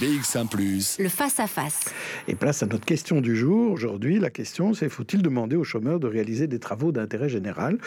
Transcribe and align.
BX1⁇ 0.00 0.48
le 1.02 1.08
face-à-face. 1.08 1.86
Et 2.28 2.34
place 2.34 2.62
à 2.62 2.66
notre 2.66 2.84
question 2.84 3.22
du 3.22 3.34
jour. 3.34 3.72
Aujourd'hui, 3.72 4.18
la 4.18 4.28
question, 4.28 4.74
c'est 4.74 4.90
faut-il 4.90 5.22
demander 5.22 5.56
aux 5.56 5.64
chômeurs 5.64 5.98
de 5.98 6.06
réaliser 6.06 6.46
des 6.46 6.58
travaux 6.58 6.92
d'intérêt 6.92 7.30
général? 7.30 7.78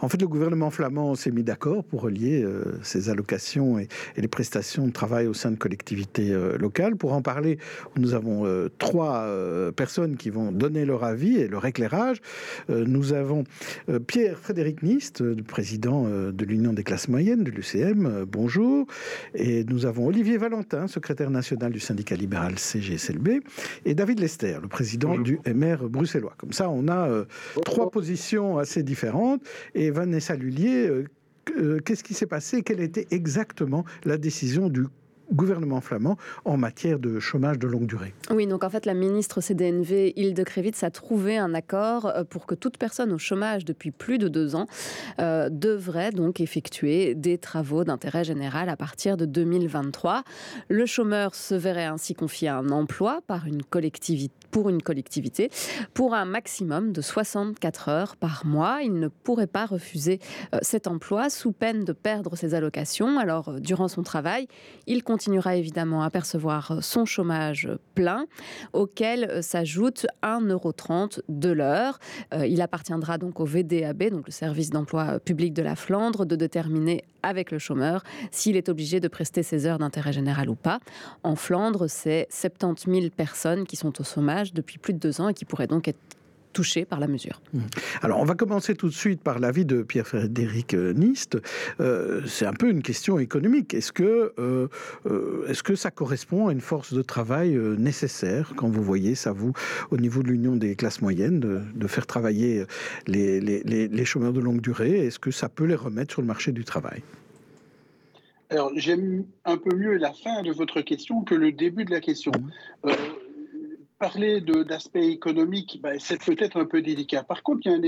En 0.00 0.08
fait, 0.08 0.20
le 0.20 0.26
gouvernement 0.26 0.70
flamand 0.70 1.14
s'est 1.14 1.30
mis 1.30 1.44
d'accord 1.44 1.84
pour 1.84 2.00
relier 2.00 2.42
euh, 2.42 2.64
ses 2.82 3.10
allocations 3.10 3.78
et, 3.78 3.86
les 4.16 4.26
prestations 4.26 4.88
de 4.88 4.92
travail 4.92 5.28
au 5.28 5.34
sein 5.34 5.52
de 5.52 5.56
collectivités 5.56 6.32
euh, 6.32 6.58
locales. 6.58 6.96
Pour 6.96 7.12
en 7.12 7.22
parler, 7.22 7.58
nous 7.96 8.14
avons 8.14 8.44
euh, 8.44 8.68
trois 8.78 9.28
personnes 9.76 10.16
qui 10.16 10.30
vont 10.30 10.50
donner 10.50 10.84
leur 10.84 11.04
avis 11.04 11.36
et 11.36 11.46
leur 11.46 11.64
éclairage. 11.64 12.20
nous 12.68 13.12
avons 13.12 13.44
Pierre-Frédéric 14.06 14.82
Nist, 14.82 15.22
président 15.42 16.08
de 16.08 16.44
l'Union 16.44 16.72
des 16.72 16.82
classes 16.82 17.08
moyennes 17.08 17.44
de 17.44 17.50
l'UCM. 17.50 18.24
bonjour. 18.26 18.86
Et 19.34 19.64
nous 19.64 19.86
avons 19.86 20.06
Olivier 20.06 20.38
Valentin, 20.38 20.88
secrétaire 20.88 21.30
national 21.30 21.51
du 21.56 21.80
syndicat 21.80 22.16
libéral 22.16 22.58
CGSLB, 22.58 23.40
et 23.84 23.94
David 23.94 24.20
Lester, 24.20 24.58
le 24.60 24.68
président 24.68 25.18
du 25.18 25.38
MR 25.46 25.88
bruxellois. 25.88 26.34
Comme 26.38 26.52
ça, 26.52 26.68
on 26.70 26.88
a 26.88 27.08
euh, 27.08 27.24
trois 27.64 27.90
positions 27.90 28.58
assez 28.58 28.82
différentes. 28.82 29.42
Et 29.74 29.90
Vanessa 29.90 30.34
Lullier, 30.34 30.88
euh, 30.88 31.04
euh, 31.58 31.78
qu'est-ce 31.80 32.04
qui 32.04 32.14
s'est 32.14 32.26
passé? 32.26 32.62
Quelle 32.62 32.80
était 32.80 33.06
exactement 33.10 33.84
la 34.04 34.16
décision 34.16 34.68
du 34.68 34.84
gouvernement 35.32 35.80
flamand 35.80 36.16
en 36.44 36.56
matière 36.56 36.98
de 36.98 37.18
chômage 37.18 37.58
de 37.58 37.66
longue 37.66 37.86
durée. 37.86 38.14
Oui, 38.30 38.46
donc 38.46 38.64
en 38.64 38.70
fait, 38.70 38.86
la 38.86 38.94
ministre 38.94 39.40
CDNV 39.40 40.12
Hilde 40.16 40.44
a 40.82 40.90
trouvé 40.90 41.38
un 41.38 41.54
accord 41.54 42.06
euh, 42.06 42.24
pour 42.24 42.46
que 42.46 42.54
toute 42.54 42.76
personne 42.76 43.12
au 43.12 43.18
chômage 43.18 43.64
depuis 43.64 43.90
plus 43.90 44.18
de 44.18 44.28
deux 44.28 44.54
ans 44.54 44.66
euh, 45.20 45.48
devrait 45.50 46.10
donc 46.10 46.40
effectuer 46.40 47.14
des 47.14 47.38
travaux 47.38 47.84
d'intérêt 47.84 48.24
général 48.24 48.68
à 48.68 48.76
partir 48.76 49.16
de 49.16 49.26
2023. 49.26 50.22
Le 50.68 50.86
chômeur 50.86 51.34
se 51.34 51.54
verrait 51.54 51.86
ainsi 51.86 52.14
confier 52.14 52.48
un 52.48 52.70
emploi 52.70 53.20
par 53.26 53.46
une 53.46 53.62
collectivité 53.62 54.34
pour 54.52 54.68
une 54.68 54.82
collectivité 54.82 55.50
pour 55.94 56.14
un 56.14 56.26
maximum 56.26 56.92
de 56.92 57.00
64 57.00 57.88
heures 57.88 58.16
par 58.16 58.46
mois. 58.46 58.80
Il 58.82 59.00
ne 59.00 59.08
pourrait 59.08 59.48
pas 59.48 59.66
refuser 59.66 60.20
euh, 60.54 60.58
cet 60.60 60.86
emploi 60.86 61.30
sous 61.30 61.52
peine 61.52 61.84
de 61.84 61.92
perdre 61.92 62.36
ses 62.36 62.54
allocations. 62.54 63.18
Alors, 63.18 63.60
durant 63.60 63.88
son 63.88 64.02
travail, 64.02 64.46
il 64.86 65.02
continuera 65.22 65.54
évidemment 65.54 66.02
à 66.02 66.10
percevoir 66.10 66.82
son 66.82 67.04
chômage 67.04 67.68
plein, 67.94 68.26
auquel 68.72 69.24
euh, 69.30 69.40
s'ajoute 69.40 70.04
1,30€ 70.24 71.20
de 71.28 71.50
l'heure. 71.50 72.00
Il 72.44 72.60
appartiendra 72.60 73.18
donc 73.18 73.38
au 73.38 73.44
VDAB, 73.44 74.10
donc 74.10 74.26
le 74.26 74.32
service 74.32 74.70
d'emploi 74.70 75.20
public 75.20 75.52
de 75.52 75.62
la 75.62 75.76
Flandre, 75.76 76.26
de 76.26 76.34
déterminer 76.34 77.04
avec 77.22 77.52
le 77.52 77.60
chômeur 77.60 78.02
s'il 78.32 78.56
est 78.56 78.68
obligé 78.68 78.98
de 78.98 79.06
prester 79.06 79.44
ses 79.44 79.64
heures 79.66 79.78
d'intérêt 79.78 80.12
général 80.12 80.50
ou 80.50 80.56
pas. 80.56 80.80
En 81.22 81.36
Flandre, 81.36 81.88
c'est 81.88 82.26
70 82.30 82.90
000 82.90 83.06
personnes 83.16 83.64
qui 83.64 83.76
sont 83.76 84.00
au 84.00 84.04
chômage 84.04 84.52
depuis 84.52 84.78
plus 84.78 84.92
de 84.92 84.98
deux 84.98 85.20
ans 85.20 85.28
et 85.28 85.34
qui 85.34 85.44
pourraient 85.44 85.68
donc 85.68 85.86
être 85.86 86.00
touchés 86.52 86.84
par 86.84 87.00
la 87.00 87.08
mesure. 87.08 87.40
Mmh. 87.52 87.60
Alors, 88.02 88.20
on 88.20 88.24
va 88.24 88.34
commencer 88.34 88.74
tout 88.74 88.88
de 88.88 88.94
suite 88.94 89.22
par 89.22 89.38
l'avis 89.38 89.64
de 89.64 89.82
Pierre-Frédéric 89.82 90.74
Nist. 90.74 91.38
Euh, 91.80 92.22
c'est 92.26 92.46
un 92.46 92.52
peu 92.52 92.70
une 92.70 92.82
question 92.82 93.18
économique. 93.18 93.74
Est-ce 93.74 93.92
que, 93.92 94.32
euh, 94.38 94.68
euh, 95.06 95.46
est-ce 95.48 95.62
que 95.62 95.74
ça 95.74 95.90
correspond 95.90 96.48
à 96.48 96.52
une 96.52 96.60
force 96.60 96.92
de 96.92 97.02
travail 97.02 97.56
nécessaire 97.78 98.52
quand 98.56 98.68
vous 98.68 98.82
voyez 98.82 99.14
ça, 99.14 99.32
vous, 99.32 99.52
au 99.90 99.96
niveau 99.96 100.22
de 100.22 100.28
l'Union 100.28 100.56
des 100.56 100.76
classes 100.76 101.02
moyennes, 101.02 101.40
de, 101.40 101.86
faire 101.86 102.06
travailler 102.06 102.64
les, 103.06 103.40
les, 103.40 103.88
les, 103.88 104.04
chômeurs 104.04 104.32
de 104.32 104.40
longue 104.40 104.60
durée? 104.60 105.06
Est-ce 105.06 105.18
que 105.18 105.30
ça 105.30 105.48
peut 105.48 105.64
les 105.64 105.74
remettre 105.74 106.12
sur 106.12 106.22
le 106.22 106.26
marché 106.26 106.52
du 106.52 106.64
travail? 106.64 107.02
Alors, 108.48 108.70
j'aime 108.76 109.24
un 109.44 109.56
peu 109.56 109.74
mieux 109.74 109.96
la 109.96 110.12
fin 110.12 110.42
de 110.42 110.52
votre 110.52 110.80
question 110.80 111.22
que 111.22 111.34
le 111.34 111.52
début 111.52 111.84
de 111.84 111.90
la 111.90 112.00
question. 112.00 112.32
Mmh 112.84 112.90
parler 114.02 114.40
d'aspect 114.40 115.06
économique, 115.06 115.78
ben, 115.80 115.96
c'est 116.00 116.20
peut-être 116.20 116.60
un 116.60 116.64
peu 116.64 116.82
délicat. 116.82 117.22
Par 117.22 117.44
contre, 117.44 117.60
il 117.64 117.70
y 117.70 117.72
a 117.72 117.78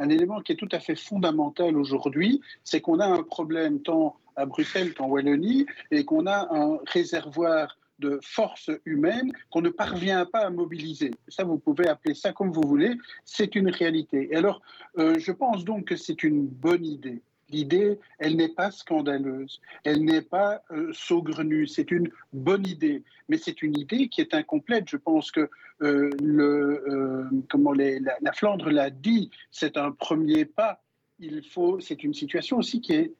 un 0.00 0.08
élément, 0.08 0.40
qui 0.40 0.50
est 0.50 0.56
tout 0.56 0.68
à 0.72 0.80
fait 0.80 0.96
fondamental 0.96 1.76
aujourd'hui, 1.76 2.40
c'est 2.64 2.80
qu'on 2.80 2.98
a 2.98 3.06
un 3.06 3.22
problème 3.22 3.80
tant 3.80 4.16
à 4.34 4.46
Bruxelles 4.46 4.94
qu'en 4.94 5.06
Wallonie, 5.06 5.64
et 5.92 6.04
qu'on 6.04 6.26
a 6.26 6.48
un 6.50 6.78
réservoir 6.88 7.78
de 8.00 8.18
forces 8.20 8.72
humaines 8.84 9.30
qu'on 9.50 9.60
ne 9.60 9.68
parvient 9.68 10.26
pas 10.26 10.40
à 10.40 10.50
mobiliser. 10.50 11.12
Ça, 11.28 11.44
vous 11.44 11.58
pouvez 11.58 11.86
appeler 11.86 12.16
ça 12.16 12.32
comme 12.32 12.50
vous 12.50 12.66
voulez, 12.66 12.96
c'est 13.24 13.54
une 13.54 13.70
réalité. 13.70 14.30
Et 14.32 14.34
alors, 14.34 14.60
euh, 14.98 15.14
je 15.20 15.30
pense 15.30 15.64
donc 15.64 15.84
que 15.84 15.94
c'est 15.94 16.24
une 16.24 16.48
bonne 16.48 16.84
idée 16.84 17.22
L'idée, 17.54 18.00
elle 18.18 18.34
n'est 18.34 18.48
pas 18.48 18.72
scandaleuse, 18.72 19.60
elle 19.84 20.04
n'est 20.04 20.22
pas 20.22 20.62
euh, 20.72 20.90
saugrenue, 20.92 21.68
c'est 21.68 21.92
une 21.92 22.10
bonne 22.32 22.66
idée, 22.66 23.04
mais 23.28 23.38
c'est 23.38 23.62
une 23.62 23.78
idée 23.78 24.08
qui 24.08 24.20
est 24.20 24.34
incomplète. 24.34 24.88
Je 24.88 24.96
pense 24.96 25.30
que 25.30 25.48
euh, 25.82 26.10
le, 26.20 26.84
euh, 26.88 27.30
comment 27.48 27.70
les, 27.70 28.00
la, 28.00 28.32
Flandre 28.32 28.70
l'a 28.70 28.90
dit, 28.90 29.30
c'est 29.52 29.76
un 29.76 29.92
premier 29.92 30.44
pas. 30.44 30.82
Il 31.20 31.44
faut, 31.44 31.78
c'est 31.78 32.02
une 32.02 32.12
situation 32.12 32.58
aussi 32.58 32.80
qui 32.80 32.94
est 32.94 33.12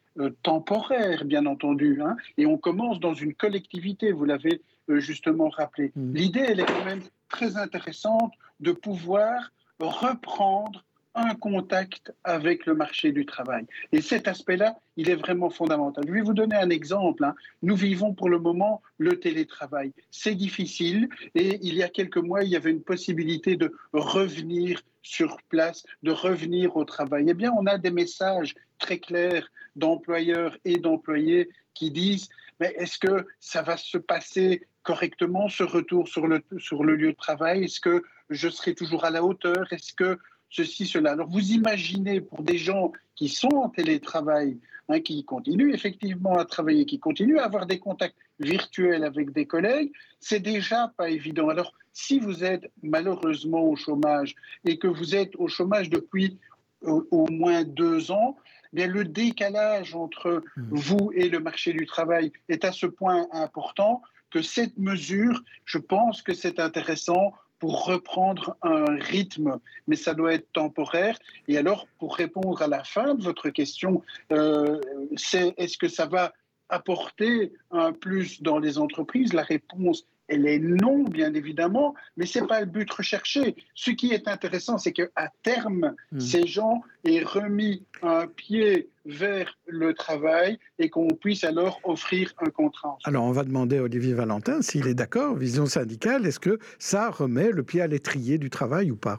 temporaire, 0.43 1.25
bien 1.25 1.47
entendu, 1.47 2.03
hein, 2.03 2.17
et 2.37 2.47
on 2.47 2.59
commence 2.59 2.99
dans 2.99 3.15
une 3.15 3.34
collectivité. 3.34 4.11
Vous 4.11 4.25
l'avez 4.25 4.62
justement 4.89 5.49
rappelé. 5.49 5.93
Mmh. 5.94 6.15
L'idée, 6.15 6.44
elle 6.49 6.61
est 6.61 6.67
quand 6.67 6.84
même 6.84 7.03
très 7.28 7.56
intéressante 7.56 8.33
de 8.59 8.73
pouvoir 8.73 9.53
reprendre 9.78 10.84
un 11.15 11.35
contact 11.35 12.13
avec 12.25 12.67
le 12.67 12.75
marché 12.75 13.13
du 13.13 13.25
travail. 13.25 13.67
Et 13.93 14.01
cet 14.01 14.27
aspect-là, 14.27 14.77
il 14.97 15.09
est 15.09 15.15
vraiment 15.15 15.51
fondamental. 15.51 16.05
Je 16.07 16.13
vais 16.13 16.21
vous 16.21 16.35
donner 16.35 16.57
un 16.57 16.71
exemple. 16.71 17.25
Hein. 17.25 17.35
Nous 17.63 17.77
vivons 17.77 18.15
pour 18.15 18.29
le 18.29 18.39
moment 18.39 18.83
le 18.99 19.19
télétravail. 19.21 19.93
C'est 20.11 20.35
difficile 20.35 21.09
et 21.35 21.59
il 21.63 21.75
y 21.75 21.83
a 21.83 21.89
quelques 21.89 22.19
mois, 22.19 22.43
il 22.43 22.51
y 22.51 22.57
avait 22.57 22.71
une 22.71 22.83
possibilité 22.83 23.57
de 23.57 23.73
revenir 23.93 24.83
sur 25.03 25.37
place, 25.49 25.85
de 26.03 26.11
revenir 26.11 26.77
au 26.77 26.85
travail. 26.85 27.27
Eh 27.29 27.35
bien, 27.35 27.53
on 27.57 27.67
a 27.67 27.79
des 27.79 27.91
messages 27.91 28.55
très 28.79 28.99
clairs 28.99 29.49
d'employeurs 29.77 30.57
et 30.65 30.77
d'employés 30.79 31.49
qui 31.75 31.91
disent 31.91 32.29
mais 32.61 32.75
est-ce 32.79 32.99
que 32.99 33.27
ça 33.41 33.63
va 33.63 33.77
se 33.77 33.99
passer 33.99 34.67
correctement, 34.83 35.49
ce 35.49 35.65
retour 35.65 36.09
sur 36.09 36.27
le, 36.27 36.43
sur 36.59 36.85
le 36.85 36.95
lieu 36.95 37.13
de 37.13 37.17
travail? 37.17 37.65
Est-ce 37.65 37.81
que 37.81 38.03
je 38.31 38.49
serai 38.49 38.75
toujours 38.75 39.05
à 39.05 39.11
la 39.11 39.25
hauteur? 39.25 39.73
Est-ce 39.73 39.93
que 39.93 40.19
ceci, 40.50 40.87
cela. 40.87 41.12
Alors 41.12 41.28
vous 41.28 41.53
imaginez 41.53 42.21
pour 42.21 42.43
des 42.43 42.59
gens 42.59 42.93
qui 43.15 43.28
sont 43.28 43.55
en 43.55 43.69
télétravail, 43.69 44.59
hein, 44.88 45.00
qui 45.00 45.25
continuent 45.25 45.75
effectivement 45.75 46.37
à 46.37 46.44
travailler, 46.44 46.87
qui 46.87 46.99
continuent 46.99 47.38
à 47.38 47.44
avoir 47.44 47.66
des 47.66 47.78
contacts 47.78 48.16
virtuels 48.41 49.05
avec 49.05 49.32
des 49.32 49.47
collègues, 49.47 49.93
c'est 50.21 50.41
déjà 50.41 50.93
pas 50.97 51.10
évident. 51.10 51.49
Alors 51.49 51.72
si 51.93 52.19
vous 52.19 52.44
êtes 52.44 52.71
malheureusement 52.82 53.62
au 53.62 53.77
chômage 53.77 54.34
et 54.65 54.78
que 54.78 54.88
vous 54.88 55.15
êtes 55.15 55.37
au 55.37 55.49
chômage 55.49 55.91
depuis 55.91 56.38
au, 56.82 57.26
moins 57.31 57.65
deux 57.65 58.11
ans, 58.11 58.37
eh 58.72 58.76
bien 58.76 58.87
le 58.88 59.05
décalage 59.05 59.94
entre 59.94 60.43
mmh. 60.56 60.62
vous 60.71 61.11
et 61.15 61.28
le 61.28 61.41
marché 61.41 61.72
du 61.72 61.87
travail 61.87 62.32
est 62.49 62.65
à 62.65 62.72
ce 62.72 62.87
point 62.87 63.26
important 63.32 64.03
que 64.31 64.43
cette 64.43 64.76
mesure, 64.76 65.41
je 65.65 65.78
pense 65.78 66.21
que 66.21 66.34
c'est 66.34 66.59
intéressant 66.59 67.32
pour 67.65 67.87
reprendre 67.87 68.59
un 68.61 68.97
rythme, 68.97 69.59
mais 69.87 69.97
ça 69.97 70.13
doit 70.13 70.35
être 70.35 70.53
temporaire. 70.53 71.19
Et 71.49 71.57
alors, 71.57 71.87
pour 71.99 72.15
répondre 72.15 72.61
à 72.61 72.67
la 72.67 72.85
fin 72.85 73.15
de 73.15 73.23
votre 73.23 73.49
question, 73.49 74.03
euh, 74.33 74.79
c'est 75.17 75.55
est-ce 75.57 75.79
que 75.79 75.89
ça 75.89 76.05
va 76.05 76.35
apporter 76.69 77.55
un 77.71 77.95
plus 77.95 78.43
dans 78.43 78.59
les 78.59 78.77
entreprises? 78.77 79.33
La 79.33 79.45
réponse 79.45 80.05
elle 80.29 80.47
est 80.47 80.59
non, 80.59 81.05
bien 81.05 81.35
évidemment, 81.35 81.95
mais 82.17 82.27
ce 82.27 82.39
n'est 82.39 82.47
pas 82.47 82.61
le 82.61 82.67
but 82.67 82.91
recherché. 82.91 83.57
Ce 83.75 83.91
qui 83.91 84.12
est 84.12 84.27
intéressant, 84.29 84.79
c'est 84.79 84.93
qu'à 84.93 85.33
terme, 85.43 85.95
hmm. 86.12 86.21
ces 86.21 86.47
gens 86.47 86.83
aient 87.05 87.23
remis 87.23 87.85
un 88.03 88.27
pied 88.27 88.89
vers 89.05 89.59
le 89.67 89.93
travail 89.93 90.59
et 90.79 90.89
qu'on 90.89 91.09
puisse 91.09 91.45
alors 91.45 91.81
offrir 91.85 92.33
un 92.39 92.51
contrat. 92.51 92.97
Alors, 93.05 93.25
on 93.25 93.33
va 93.33 93.45
demander 93.45 93.79
à 93.79 93.83
Olivier 93.83 94.15
Valentin 94.15 94.62
s'il 94.62 94.87
est 94.87 94.95
d'accord, 94.95 95.37
vision 95.37 95.67
syndicale, 95.67 96.26
est-ce 96.26 96.41
que 96.41 96.59
ça 96.79 97.11
remet 97.11 97.50
le 97.50 97.62
pied 97.62 97.82
à 97.82 97.87
l'étrier 97.87 98.38
du 98.38 98.49
travail 98.49 98.91
ou 98.91 98.97
pas? 98.97 99.19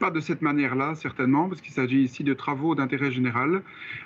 Pas 0.00 0.10
de 0.10 0.20
cette 0.20 0.42
manière-là, 0.42 0.94
certainement, 0.94 1.48
parce 1.48 1.60
qu'il 1.60 1.72
s'agit 1.72 2.02
ici 2.02 2.22
de 2.22 2.34
travaux 2.34 2.74
d'intérêt 2.76 3.10
général. 3.10 3.62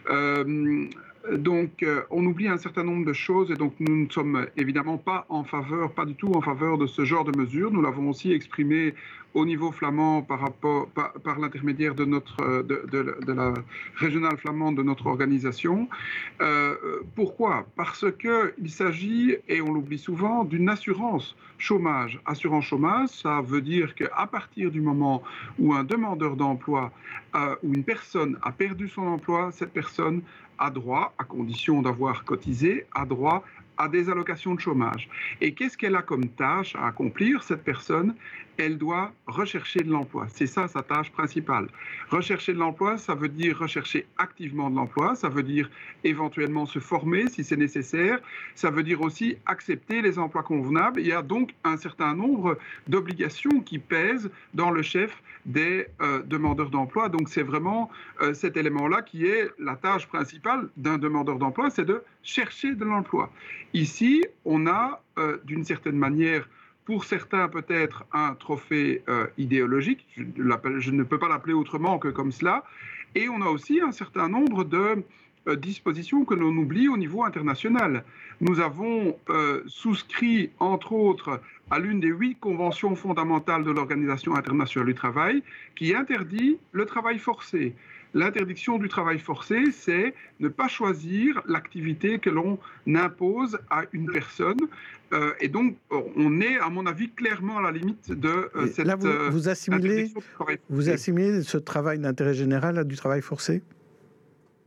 Euh, 0.08 0.88
donc, 1.30 1.82
euh, 1.82 2.02
on 2.10 2.24
oublie 2.26 2.48
un 2.48 2.58
certain 2.58 2.82
nombre 2.82 3.06
de 3.06 3.12
choses 3.12 3.50
et 3.50 3.54
donc 3.54 3.74
nous 3.78 4.04
ne 4.04 4.10
sommes 4.10 4.46
évidemment 4.56 4.98
pas 4.98 5.24
en 5.28 5.44
faveur, 5.44 5.92
pas 5.92 6.04
du 6.04 6.14
tout 6.14 6.32
en 6.32 6.40
faveur 6.40 6.78
de 6.78 6.86
ce 6.86 7.04
genre 7.04 7.24
de 7.24 7.36
mesures. 7.38 7.70
Nous 7.70 7.82
l'avons 7.82 8.10
aussi 8.10 8.32
exprimé 8.32 8.94
au 9.34 9.46
niveau 9.46 9.72
flamand 9.72 10.22
par, 10.22 11.38
l'intermédiaire 11.38 11.94
de, 11.94 12.06
euh, 12.40 12.62
de, 12.62 13.32
la 13.32 13.54
régionale 13.96 14.36
flamande 14.36 14.76
de 14.76 14.82
notre 14.82 15.06
organisation. 15.06 15.88
Euh, 16.40 16.74
pourquoi? 17.14 17.66
Parce 17.76 18.04
qu'il 18.18 18.70
s'agit, 18.70 19.36
et 19.48 19.62
on 19.62 19.72
l'oublie 19.72 19.98
souvent, 19.98 20.44
d'une 20.44 20.68
assurance 20.68 21.36
chômage. 21.58 22.20
Assurance 22.26 22.64
chômage, 22.64 23.08
ça 23.08 23.40
veut 23.40 23.62
dire 23.62 23.94
qu'à 23.94 24.26
partir 24.26 24.70
du 24.70 24.80
moment 24.80 25.22
où 25.58 25.72
un 25.72 25.84
demandeur 25.84 26.36
d'emploi 26.36 26.92
euh, 27.34 27.54
ou 27.62 27.72
une 27.72 27.84
personne 27.84 28.38
a 28.42 28.52
perdu 28.52 28.88
son 28.88 29.02
emploi, 29.02 29.50
cette 29.52 29.72
personne 29.72 30.22
a 30.62 30.70
droit, 30.70 31.12
à 31.18 31.24
condition 31.24 31.82
d'avoir 31.82 32.24
cotisé, 32.24 32.86
a 32.94 33.04
droit 33.04 33.42
à 33.82 33.88
des 33.88 34.08
allocations 34.08 34.54
de 34.54 34.60
chômage. 34.60 35.08
Et 35.40 35.54
qu'est-ce 35.54 35.76
qu'elle 35.76 35.96
a 35.96 36.02
comme 36.02 36.28
tâche 36.28 36.76
à 36.76 36.86
accomplir, 36.86 37.42
cette 37.42 37.64
personne? 37.64 38.14
Elle 38.58 38.78
doit 38.78 39.12
rechercher 39.26 39.80
de 39.80 39.90
l'emploi. 39.90 40.26
C'est 40.28 40.46
ça 40.46 40.68
sa 40.68 40.82
tâche 40.82 41.10
principale. 41.10 41.66
Rechercher 42.10 42.52
de 42.52 42.58
l'emploi, 42.58 42.96
ça 42.96 43.14
veut 43.14 43.28
dire 43.28 43.58
rechercher 43.58 44.06
activement 44.18 44.70
de 44.70 44.76
l'emploi, 44.76 45.16
ça 45.16 45.28
veut 45.28 45.42
dire 45.42 45.68
éventuellement 46.04 46.66
se 46.66 46.78
former 46.78 47.28
si 47.28 47.42
c'est 47.42 47.56
nécessaire, 47.56 48.20
ça 48.54 48.70
veut 48.70 48.84
dire 48.84 49.00
aussi 49.00 49.36
accepter 49.46 50.00
les 50.00 50.18
emplois 50.18 50.44
convenables. 50.44 51.00
Il 51.00 51.06
y 51.08 51.12
a 51.12 51.22
donc 51.22 51.54
un 51.64 51.76
certain 51.76 52.14
nombre 52.14 52.58
d'obligations 52.86 53.60
qui 53.60 53.78
pèsent 53.78 54.30
dans 54.54 54.70
le 54.70 54.82
chef 54.82 55.22
des 55.44 55.86
euh, 56.00 56.22
demandeurs 56.22 56.70
d'emploi. 56.70 57.08
Donc 57.08 57.28
c'est 57.28 57.42
vraiment 57.42 57.90
euh, 58.20 58.32
cet 58.34 58.56
élément-là 58.56 59.02
qui 59.02 59.26
est 59.26 59.50
la 59.58 59.76
tâche 59.76 60.06
principale 60.06 60.68
d'un 60.76 60.98
demandeur 60.98 61.38
d'emploi, 61.38 61.70
c'est 61.70 61.84
de 61.84 62.02
chercher 62.22 62.74
de 62.74 62.84
l'emploi. 62.84 63.30
Ici, 63.74 64.24
on 64.44 64.66
a 64.66 65.02
euh, 65.18 65.38
d'une 65.44 65.64
certaine 65.64 65.96
manière, 65.96 66.48
pour 66.84 67.04
certains 67.04 67.48
peut-être 67.48 68.04
un 68.12 68.34
trophée 68.34 69.02
euh, 69.08 69.26
idéologique, 69.38 70.06
je, 70.16 70.90
ne 70.90 71.02
peux 71.04 71.18
pas 71.18 71.28
l'appeler 71.28 71.54
autrement 71.54 71.98
que 71.98 72.08
comme 72.08 72.32
cela, 72.32 72.64
et 73.14 73.28
on 73.28 73.40
a 73.40 73.46
aussi 73.46 73.80
un 73.80 73.92
certain 73.92 74.28
nombre 74.28 74.64
de 74.64 75.02
euh, 75.48 75.56
dispositions 75.56 76.26
que 76.26 76.34
l'on 76.34 76.54
oublie 76.56 76.88
au 76.88 76.98
niveau 76.98 77.24
international. 77.24 78.04
Nous 78.40 78.60
avons 78.60 79.16
souscrit, 79.66 80.50
entre 80.58 80.92
autres, 80.92 81.40
à 81.70 81.78
l'une 81.78 82.00
des 82.00 82.08
huit 82.08 82.36
conventions 82.40 82.94
fondamentales 82.96 83.62
de 83.64 83.70
l'Organisation 83.70 84.34
internationale 84.34 84.88
du 84.88 84.94
travail 84.94 85.42
qui 85.76 85.94
interdit 85.94 86.58
le 86.72 86.84
travail 86.84 87.18
forcé. 87.18 87.74
L'interdiction 88.14 88.78
du 88.78 88.88
travail 88.88 89.18
forcé, 89.18 89.72
c'est 89.72 90.14
ne 90.38 90.48
pas 90.48 90.68
choisir 90.68 91.42
l'activité 91.46 92.18
que 92.18 92.28
l'on 92.28 92.58
impose 92.86 93.58
à 93.70 93.84
une 93.92 94.10
personne. 94.10 94.58
Euh, 95.12 95.32
et 95.40 95.48
donc, 95.48 95.76
on 95.90 96.40
est, 96.40 96.58
à 96.58 96.68
mon 96.68 96.86
avis, 96.86 97.10
clairement 97.10 97.58
à 97.58 97.62
la 97.62 97.72
limite 97.72 98.12
de 98.12 98.50
euh, 98.54 98.66
cette. 98.66 98.86
Là, 98.86 98.96
vous, 98.96 99.06
euh, 99.06 99.30
vous 99.30 99.48
assimilez, 99.48 100.12
vous 100.68 100.90
assimilez 100.90 101.42
ce 101.42 101.58
travail 101.58 101.98
d'intérêt 101.98 102.34
général 102.34 102.78
à 102.78 102.84
du 102.84 102.96
travail 102.96 103.22
forcé? 103.22 103.62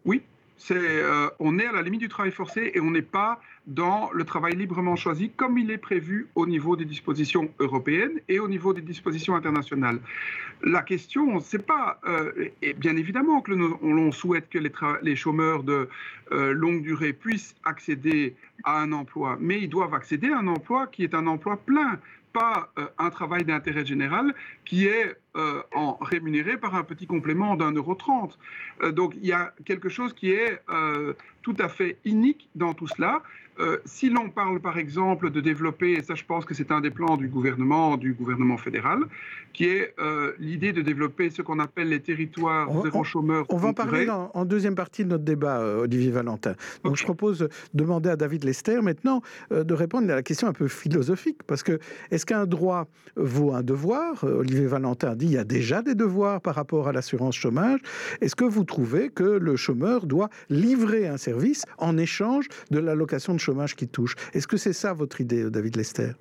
Oui, 0.06 0.24
euh, 0.71 1.29
on 1.39 1.59
est 1.59 1.65
à 1.65 1.71
la 1.71 1.81
limite 1.81 2.01
du 2.01 2.07
travail 2.07 2.31
forcé 2.31 2.71
et 2.73 2.79
on 2.79 2.91
n'est 2.91 3.01
pas 3.01 3.41
dans 3.67 4.09
le 4.13 4.23
travail 4.23 4.55
librement 4.55 4.95
choisi 4.95 5.29
comme 5.29 5.57
il 5.57 5.71
est 5.71 5.77
prévu 5.77 6.27
au 6.35 6.45
niveau 6.45 6.75
des 6.75 6.85
dispositions 6.85 7.49
européennes 7.59 8.19
et 8.29 8.39
au 8.39 8.47
niveau 8.47 8.73
des 8.73 8.81
dispositions 8.81 9.35
internationales. 9.35 9.99
La 10.63 10.81
question, 10.81 11.39
c'est 11.39 11.65
pas, 11.65 11.99
euh, 12.07 12.49
et 12.61 12.73
bien 12.73 12.95
évidemment 12.95 13.41
que 13.41 13.51
l'on 13.51 14.11
souhaite 14.11 14.49
que 14.49 14.59
les, 14.59 15.15
chômeurs 15.15 15.63
de 15.63 15.89
euh, 16.31 16.53
longue 16.53 16.81
durée 16.81 17.13
puissent 17.13 17.55
accéder 17.65 18.35
à 18.63 18.79
un 18.79 18.91
emploi, 18.91 19.37
mais 19.39 19.59
ils 19.59 19.69
doivent 19.69 19.93
accéder 19.93 20.29
à 20.29 20.39
un 20.39 20.47
emploi 20.47 20.87
qui 20.87 21.03
est 21.03 21.13
un 21.13 21.27
emploi 21.27 21.57
plein, 21.57 21.99
pas 22.33 22.71
un 22.97 23.09
travail 23.09 23.45
d'intérêt 23.45 23.85
général 23.85 24.33
qui 24.65 24.87
est 24.87 25.15
euh, 25.37 25.61
en 25.73 25.97
rémunéré 25.99 26.55
par 26.55 26.75
un 26.75 26.83
petit 26.83 27.07
complément 27.07 27.57
d'un 27.57 27.73
euro 27.73 27.93
trente. 27.95 28.39
Euh, 28.81 28.93
donc 28.93 29.15
il 29.17 29.25
y 29.25 29.33
a 29.33 29.53
quelque 29.65 29.89
chose 29.89 30.13
qui 30.13 30.31
est 30.31 30.61
euh, 30.69 31.11
tout 31.41 31.57
à 31.59 31.67
fait 31.67 31.97
inique 32.05 32.47
dans 32.55 32.73
tout 32.73 32.87
cela. 32.87 33.21
si 33.85 34.09
l'on 34.09 34.29
parle 34.29 34.59
par 34.59 34.77
exemple 34.77 35.29
de 35.29 35.39
développer, 35.39 35.93
et 35.93 36.03
ça 36.03 36.13
je 36.15 36.25
pense 36.25 36.43
que 36.43 36.53
c'est 36.53 36.71
un 36.71 36.81
des 36.81 36.91
plans 36.91 37.15
du 37.15 37.29
gouvernement, 37.29 37.95
du 37.95 38.11
gouvernement 38.13 38.57
fédéral, 38.57 38.99
qui 39.53 39.63
est 39.65 39.95
l'idée 40.39 40.73
de 40.73 40.81
développer 40.81 41.29
ce 41.29 41.41
qu'on 41.41 41.59
appelle 41.59 41.88
les 41.88 42.01
territoires 42.01 42.67
zéro 42.83 43.05
chômeur. 43.05 43.45
On 43.47 43.55
va 43.55 43.69
en 43.69 43.73
parler 43.73 44.09
en 44.09 44.43
deuxième 44.43 44.75
partie 44.75 45.05
de 45.05 45.09
notre 45.09 45.23
débat, 45.23 45.57
Olivier 45.85 46.11
Valentin. 46.11 46.55
Donc 46.83 46.97
je 46.97 47.03
propose 47.03 47.39
de 47.39 47.49
demander 47.73 48.09
à 48.09 48.17
David 48.17 48.43
Lester 48.43 48.81
maintenant 48.81 49.21
de 49.51 49.73
répondre 49.73 50.11
à 50.11 50.15
la 50.15 50.23
question 50.23 50.49
un 50.49 50.53
peu 50.53 50.67
philosophique, 50.67 51.39
parce 51.47 51.63
que 51.63 51.79
est-ce 52.11 52.25
qu'un 52.25 52.47
droit 52.47 52.88
vaut 53.15 53.53
un 53.53 53.63
devoir? 53.63 54.23
Olivier 54.23 54.67
Valentin 54.67 55.15
dit 55.15 55.25
il 55.25 55.31
y 55.31 55.38
a 55.38 55.44
déjà 55.44 55.81
des 55.81 55.95
devoirs 55.95 56.39
par 56.39 56.54
rapport 56.54 56.88
à 56.88 56.92
l'assurance 56.92 57.36
chômage. 57.36 57.80
Est-ce 58.22 58.36
que 58.36 58.45
vous 58.45 58.63
trouvez 58.63 59.10
que 59.10 59.24
le 59.24 59.56
chômeur 59.56 60.06
doit 60.06 60.30
livrer 60.50 61.07
un 61.07 61.18
service 61.18 61.63
en 61.80 61.98
échange 61.98 62.48
de 62.69 62.80
l'allocation 62.80 63.33
de 63.33 63.39
chômage 63.39 63.75
qui 63.75 63.88
touche? 63.88 64.16
Est-ce 64.33 64.48
que 64.48 64.57
c'est 64.57 64.74
ça 64.74 64.94
votre 64.94 65.22
idée, 65.22 65.50
David 65.50 65.77
Lester? 65.77 66.12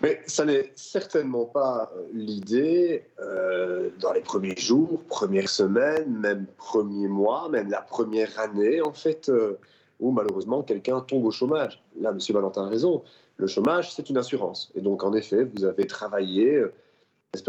Mais 0.00 0.20
ça 0.26 0.44
n'est 0.44 0.72
certainement 0.76 1.44
pas 1.44 1.90
euh, 1.96 2.02
l'idée 2.12 3.04
euh, 3.20 3.90
dans 4.00 4.12
les 4.12 4.20
premiers 4.20 4.56
jours, 4.56 5.00
premières 5.08 5.48
semaines, 5.48 6.18
même 6.18 6.46
premiers 6.56 7.08
mois, 7.08 7.48
même 7.48 7.70
la 7.70 7.80
première 7.80 8.38
année, 8.38 8.80
en 8.80 8.92
fait, 8.92 9.28
euh, 9.28 9.58
où 10.00 10.10
malheureusement 10.10 10.62
quelqu'un 10.62 11.00
tombe 11.00 11.24
au 11.24 11.30
chômage. 11.30 11.82
Là, 12.00 12.10
M. 12.10 12.18
Valentin 12.30 12.66
a 12.66 12.68
raison. 12.68 13.02
Le 13.36 13.46
chômage, 13.46 13.92
c'est 13.92 14.10
une 14.10 14.18
assurance. 14.18 14.70
Et 14.74 14.80
donc, 14.80 15.02
en 15.02 15.12
effet, 15.14 15.44
vous 15.44 15.64
avez 15.64 15.86
travaillé 15.86 16.64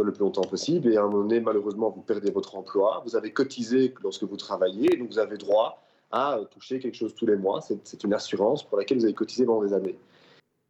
le 0.04 0.12
plus 0.12 0.22
longtemps 0.22 0.44
possible. 0.44 0.92
Et 0.92 0.98
à 0.98 1.02
un 1.02 1.08
moment 1.08 1.24
donné, 1.24 1.40
malheureusement, 1.40 1.90
vous 1.90 2.02
perdez 2.02 2.32
votre 2.32 2.56
emploi. 2.56 3.04
Vous 3.06 3.16
avez 3.16 3.32
cotisé 3.32 3.94
lorsque 4.04 4.24
vous 4.24 4.38
travaillez, 4.38 4.98
donc 4.98 5.10
vous 5.10 5.20
avez 5.20 5.38
droit 5.38 5.82
à 6.12 6.40
toucher 6.52 6.80
quelque 6.80 6.96
chose 6.96 7.14
tous 7.16 7.26
les 7.26 7.36
mois. 7.36 7.62
C'est 7.62 8.04
une 8.04 8.14
assurance 8.14 8.64
pour 8.64 8.78
laquelle 8.78 8.98
vous 8.98 9.06
avez 9.06 9.14
cotisé 9.14 9.46
pendant 9.46 9.64
des 9.64 9.74
années. 9.74 9.98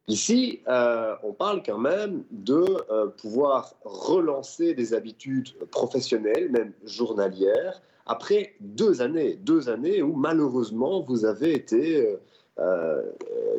Ici, 0.08 0.60
euh, 0.68 1.16
on 1.24 1.32
parle 1.32 1.62
quand 1.64 1.78
même 1.78 2.22
de 2.30 2.64
euh, 2.90 3.08
pouvoir 3.08 3.74
relancer 3.84 4.72
des 4.72 4.94
habitudes 4.94 5.48
professionnelles, 5.70 6.48
même 6.50 6.72
journalières, 6.84 7.82
après 8.06 8.54
deux 8.60 9.02
années, 9.02 9.34
deux 9.34 9.68
années 9.68 10.02
où 10.02 10.12
malheureusement 10.12 11.00
vous 11.00 11.24
avez 11.24 11.52
été 11.54 12.16
euh, 12.60 13.02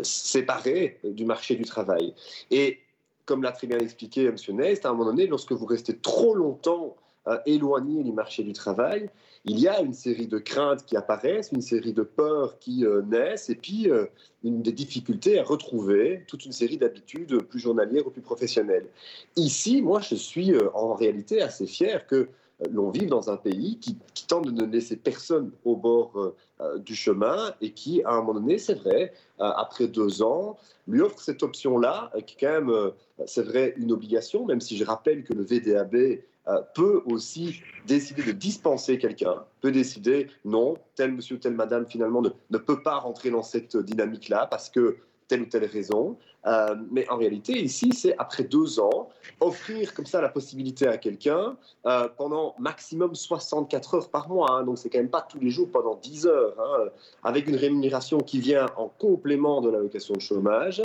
séparé 0.04 1.00
du 1.04 1.25
marché 1.25 1.56
du 1.56 1.65
travail. 1.65 2.13
Et 2.50 2.80
comme 3.27 3.44
l'a 3.44 3.51
très 3.51 3.68
bien 3.68 3.77
expliqué 3.77 4.25
M. 4.25 4.35
Nest, 4.56 4.85
à 4.85 4.89
un 4.89 4.94
moment 4.94 5.12
donné, 5.12 5.27
lorsque 5.27 5.51
vous 5.51 5.65
restez 5.65 5.97
trop 5.97 6.33
longtemps 6.33 6.95
euh, 7.27 7.38
éloigné 7.45 8.03
du 8.03 8.13
marché 8.13 8.41
du 8.41 8.53
travail, 8.53 9.09
il 9.44 9.59
y 9.59 9.68
a 9.68 9.81
une 9.81 9.94
série 9.94 10.27
de 10.27 10.39
craintes 10.39 10.85
qui 10.85 10.95
apparaissent, 10.95 11.51
une 11.51 11.62
série 11.62 11.94
de 11.94 12.03
peurs 12.03 12.57
qui 12.57 12.85
euh, 12.85 13.01
naissent, 13.01 13.50
et 13.50 13.56
puis 13.56 13.91
euh, 13.91 14.06
une 14.44 14.62
des 14.62 14.71
difficultés 14.71 15.39
à 15.39 15.44
retrouver 15.44 16.24
toute 16.27 16.45
une 16.45 16.53
série 16.53 16.77
d'habitudes 16.77 17.41
plus 17.44 17.59
journalières 17.59 18.07
ou 18.07 18.12
plus 18.12 18.21
professionnelles. 18.21 18.88
Ici, 19.35 19.81
moi, 19.81 20.00
je 20.00 20.15
suis 20.15 20.53
en 20.73 20.94
réalité 20.94 21.41
assez 21.41 21.68
fier 21.68 22.07
que 22.07 22.30
l'on 22.71 22.89
vive 22.89 23.09
dans 23.09 23.30
un 23.30 23.38
pays 23.38 23.77
qui, 23.80 23.98
tente 24.27 24.51
de 24.51 24.65
ne 24.65 24.69
laisser 24.69 24.98
personne 24.98 25.51
au 25.63 25.77
bord 25.77 26.33
du 26.80 26.95
chemin 26.95 27.54
et 27.62 27.71
qui, 27.71 28.04
à 28.04 28.09
un 28.09 28.18
moment 28.18 28.33
donné, 28.33 28.57
c'est 28.57 28.74
vrai, 28.74 29.13
après 29.39 29.88
deux 29.88 30.21
ans, 30.21 30.57
lui 30.86 31.00
offre 31.01 31.21
cette 31.21 31.44
option-là, 31.44 32.11
qui 32.26 32.35
est 32.35 32.37
quand 32.42 32.61
même, 32.61 32.92
c'est 33.26 33.44
vrai, 33.44 33.73
une 33.78 33.94
obligation, 33.94 34.45
même 34.45 34.59
si 34.59 34.76
je 34.76 34.83
rappelle 34.83 35.23
que 35.23 35.33
le 35.33 35.44
VDAB 35.44 36.19
euh, 36.47 36.61
peut 36.76 37.02
aussi 37.06 37.61
décider 37.87 38.23
de 38.23 38.31
dispenser 38.31 38.97
quelqu'un, 38.97 39.44
peut 39.59 39.71
décider 39.71 40.28
non, 40.45 40.78
tel 40.95 41.11
monsieur 41.11 41.35
ou 41.35 41.40
telle 41.40 41.56
madame 41.56 41.85
finalement 41.85 42.21
ne, 42.21 42.30
ne 42.52 42.57
peut 42.57 42.81
pas 42.81 42.99
rentrer 42.99 43.31
dans 43.31 43.44
cette 43.44 43.76
dynamique-là 43.76 44.47
parce 44.49 44.69
que 44.69 44.95
telle 45.28 45.42
ou 45.42 45.45
telle 45.45 45.66
raison. 45.66 46.18
Euh, 46.47 46.75
mais 46.92 47.07
en 47.09 47.18
réalité, 47.18 47.61
ici, 47.61 47.92
c'est 47.94 48.16
après 48.18 48.44
deux 48.44 48.80
ans, 48.80 49.09
offrir 49.42 49.94
comme 49.94 50.06
ça 50.06 50.21
la 50.21 50.30
possibilité 50.30 50.87
à 50.87 50.97
quelqu'un 50.97 51.57
euh, 51.85 52.07
pendant 52.18 52.56
maximum 52.57 53.16
64 53.16 53.95
heures 53.95 54.09
par 54.09 54.30
mois. 54.30 54.51
Hein, 54.51 54.63
donc, 54.63 54.77
c'est 54.77 54.89
quand 54.89 54.99
même 54.99 55.09
pas 55.09 55.25
tous 55.27 55.39
les 55.39 55.49
jours 55.49 55.69
pendant 55.71 55.95
10 55.95 56.27
heures, 56.27 56.56
hein, 56.57 56.89
avec 57.23 57.47
une 57.47 57.57
rémunération 57.57 58.19
qui 58.19 58.39
vient 58.39 58.68
en 58.77 58.87
complément 58.87 59.61
de 59.61 59.69
l'allocation 59.69 60.13
de 60.13 60.21
chômage. 60.21 60.81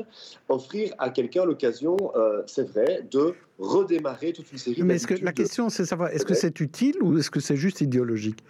Offrir 0.48 0.92
à 0.98 1.10
quelqu'un 1.10 1.44
l'occasion, 1.44 1.96
euh, 2.16 2.42
c'est 2.46 2.68
vrai, 2.68 3.06
de 3.10 3.34
redémarrer 3.58 4.32
toute 4.32 4.50
une 4.50 4.58
série 4.58 4.82
Mais 4.82 4.96
est-ce 4.96 5.06
que 5.06 5.14
la 5.22 5.32
question, 5.32 5.68
c'est 5.68 5.84
savoir, 5.84 6.10
est-ce 6.10 6.24
que 6.24 6.34
c'est 6.34 6.58
utile 6.58 6.96
ou 7.00 7.16
est-ce 7.18 7.30
que 7.30 7.38
c'est 7.38 7.56
juste 7.56 7.80
idéologique? 7.80 8.42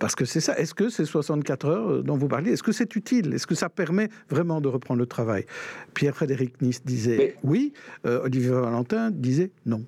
Parce 0.00 0.16
que 0.16 0.24
c'est 0.24 0.40
ça. 0.40 0.58
Est-ce 0.58 0.74
que 0.74 0.88
ces 0.88 1.04
64 1.04 1.66
heures 1.66 2.02
dont 2.02 2.16
vous 2.16 2.26
parliez, 2.26 2.52
est-ce 2.52 2.62
que 2.62 2.72
c'est 2.72 2.96
utile? 2.96 3.34
Est-ce 3.34 3.46
que 3.46 3.54
ça 3.54 3.68
permet 3.68 4.08
vraiment 4.28 4.60
de 4.60 4.68
reprendre 4.68 4.98
le 4.98 5.06
travail? 5.06 5.46
Pierre 5.94 6.16
Frédéric 6.16 6.31
Nice 6.60 6.84
disait 6.84 7.36
oui, 7.44 7.72
euh, 8.06 8.22
Olivier 8.24 8.50
Valentin 8.50 9.10
disait 9.10 9.50
non. 9.66 9.84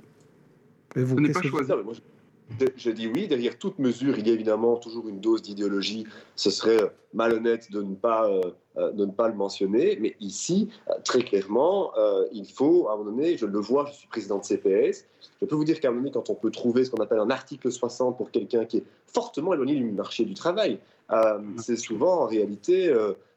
Et 0.97 1.03
vous, 1.03 1.17
pas 1.17 1.43
choisi. 1.43 1.73
je, 2.77 2.91
dis 2.91 3.09
oui, 3.09 3.27
derrière 3.27 3.59
toute 3.59 3.79
mesure, 3.79 4.17
il 4.19 4.29
y 4.29 4.31
a 4.31 4.35
évidemment 4.35 4.77
toujours 4.77 5.09
une 5.09 5.21
dose 5.21 5.43
d'idéologie. 5.43 6.07
Ce 6.37 6.51
serait 6.51 6.83
euh, 6.83 6.89
malhonnête 7.13 7.73
de 7.73 7.83
ne 7.83 7.95
pas, 7.95 8.29
euh, 8.29 8.93
de 8.93 9.05
ne 9.05 9.11
pas 9.11 9.29
le 9.29 9.35
mentionner. 9.35 9.99
Mais 10.01 10.15
ici, 10.21 10.69
très 11.05 11.23
clairement, 11.23 11.93
il 12.33 12.47
faut, 12.47 12.89
à 12.89 12.95
un 12.95 12.97
moment 12.99 13.11
donné, 13.11 13.37
je 13.37 13.47
le 13.47 13.59
vois, 13.59 13.87
je 13.87 13.95
suis 13.95 14.09
président 14.09 14.39
de 14.39 14.45
CPS, 14.45 15.07
je 15.41 15.47
peux 15.47 15.57
vous 15.57 15.65
dire 15.65 15.81
qu'à 15.81 15.89
un 15.89 15.91
moment 15.91 16.03
donné, 16.03 16.13
quand 16.13 16.31
on 16.31 16.35
peut 16.35 16.51
trouver 16.51 16.85
ce 16.85 16.91
qu'on 16.91 17.03
appelle 17.03 17.19
un 17.19 17.31
article 17.31 17.73
60 17.73 18.17
pour 18.17 18.31
quelqu'un 18.31 18.65
qui 18.65 18.79
est 18.79 18.85
fortement 19.07 19.53
éloigné 19.55 19.75
du 19.75 19.85
marché 19.91 20.25
du 20.25 20.35
travail, 20.35 20.79
c'est 21.57 21.77
souvent 21.77 22.23
en 22.23 22.27
réalité 22.27 22.95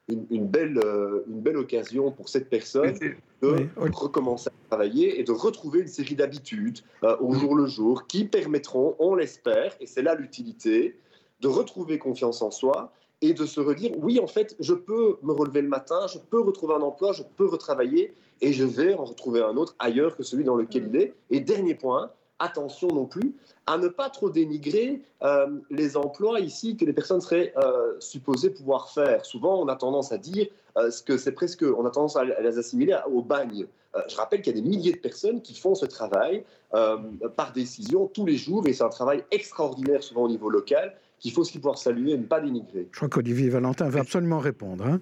une, 0.09 0.47
belle, 0.47 0.79
euh, 0.83 1.23
une 1.27 1.41
belle 1.41 1.57
occasion 1.57 2.11
pour 2.11 2.29
cette 2.29 2.49
personne 2.49 2.93
de 3.41 3.69
recommencer 3.91 4.49
à 4.49 4.69
travailler 4.69 5.19
et 5.19 5.23
de 5.23 5.31
retrouver 5.31 5.81
une 5.81 5.87
série 5.87 6.15
d'habitudes 6.15 6.79
euh, 7.03 7.17
au 7.19 7.33
jour 7.33 7.55
le 7.55 7.65
jour 7.65 8.07
qui 8.07 8.25
permettront, 8.25 8.95
on 8.99 9.15
l'espère, 9.15 9.75
et 9.79 9.85
c'est 9.85 10.01
là 10.01 10.15
l'utilité, 10.15 10.97
de 11.41 11.47
retrouver 11.47 11.99
confiance 11.99 12.41
en 12.41 12.51
soi 12.51 12.91
et 13.21 13.33
de 13.33 13.45
se 13.45 13.59
redire, 13.59 13.91
oui, 13.97 14.19
en 14.19 14.27
fait, 14.27 14.55
je 14.59 14.73
peux 14.73 15.17
me 15.23 15.33
relever 15.33 15.61
le 15.61 15.67
matin, 15.67 16.05
je 16.07 16.19
peux 16.19 16.39
retrouver 16.39 16.75
un 16.75 16.81
emploi, 16.81 17.13
je 17.13 17.23
peux 17.23 17.47
retravailler, 17.47 18.13
et 18.41 18.53
je 18.53 18.63
vais 18.63 18.93
en 18.93 19.05
retrouver 19.05 19.41
un 19.41 19.57
autre 19.57 19.75
ailleurs 19.79 20.15
que 20.15 20.23
celui 20.23 20.43
dans 20.43 20.55
lequel 20.55 20.89
il 20.93 21.01
est. 21.01 21.13
Et 21.31 21.39
dernier 21.39 21.73
point, 21.73 22.11
attention 22.39 22.88
non 22.89 23.06
plus 23.06 23.36
à 23.65 23.77
ne 23.77 23.88
pas 23.88 24.10
trop 24.10 24.29
dénigrer 24.29 25.01
euh, 25.24 25.48
les 25.70 25.98
emplois 25.98 26.39
ici 26.39 26.77
que 26.77 26.86
les 26.86 26.94
personnes 26.94 27.22
seraient 27.22 27.53
euh, 27.58 27.96
supposées 28.00 28.50
pouvoir 28.50 28.89
faire. 28.89 29.25
Souvent, 29.25 29.62
on 29.62 29.67
a 29.67 29.75
tendance 29.75 30.12
à 30.12 30.17
dire 30.17 30.48
euh, 30.77 30.89
ce 30.89 31.03
que 31.03 31.17
c'est 31.17 31.34
presque, 31.34 31.63
on 31.63 31.86
a 31.86 31.89
tendance 31.89 32.15
à 32.15 32.24
les 32.24 32.58
assimiler 32.58 32.98
au 33.12 33.22
bagne. 33.22 33.65
je 34.08 34.15
rappelle 34.15 34.41
qu'il 34.41 34.56
y 34.56 34.60
a 34.60 34.62
des 34.62 34.67
milliers 34.67 34.94
de 34.94 35.00
personnes 35.00 35.41
qui 35.41 35.56
font 35.56 35.75
ce 35.75 35.86
travail 35.86 36.44
par 36.72 37.51
décision 37.53 38.08
tous 38.08 38.25
les 38.25 38.38
jours, 38.38 38.67
et 38.67 38.74
c'est 38.74 38.84
un 38.84 38.89
travail 38.89 39.24
extraordinaire 39.32 40.03
souvent 40.03 40.24
au 40.24 40.29
niveau 40.29 40.50
local 40.50 40.96
qu'il 41.19 41.31
faut 41.31 41.41
aussi 41.41 41.57
pouvoir 41.57 41.77
saluer 41.77 42.12
et 42.12 42.17
ne 42.17 42.24
pas 42.24 42.39
dénigrer. 42.39 42.88
Je 42.91 42.97
crois 42.97 43.09
qu'Olivier 43.09 43.50
Valentin 43.50 43.89
veut 43.89 44.00
absolument 44.00 44.39
répondre. 44.39 44.86
Hein. 44.86 45.01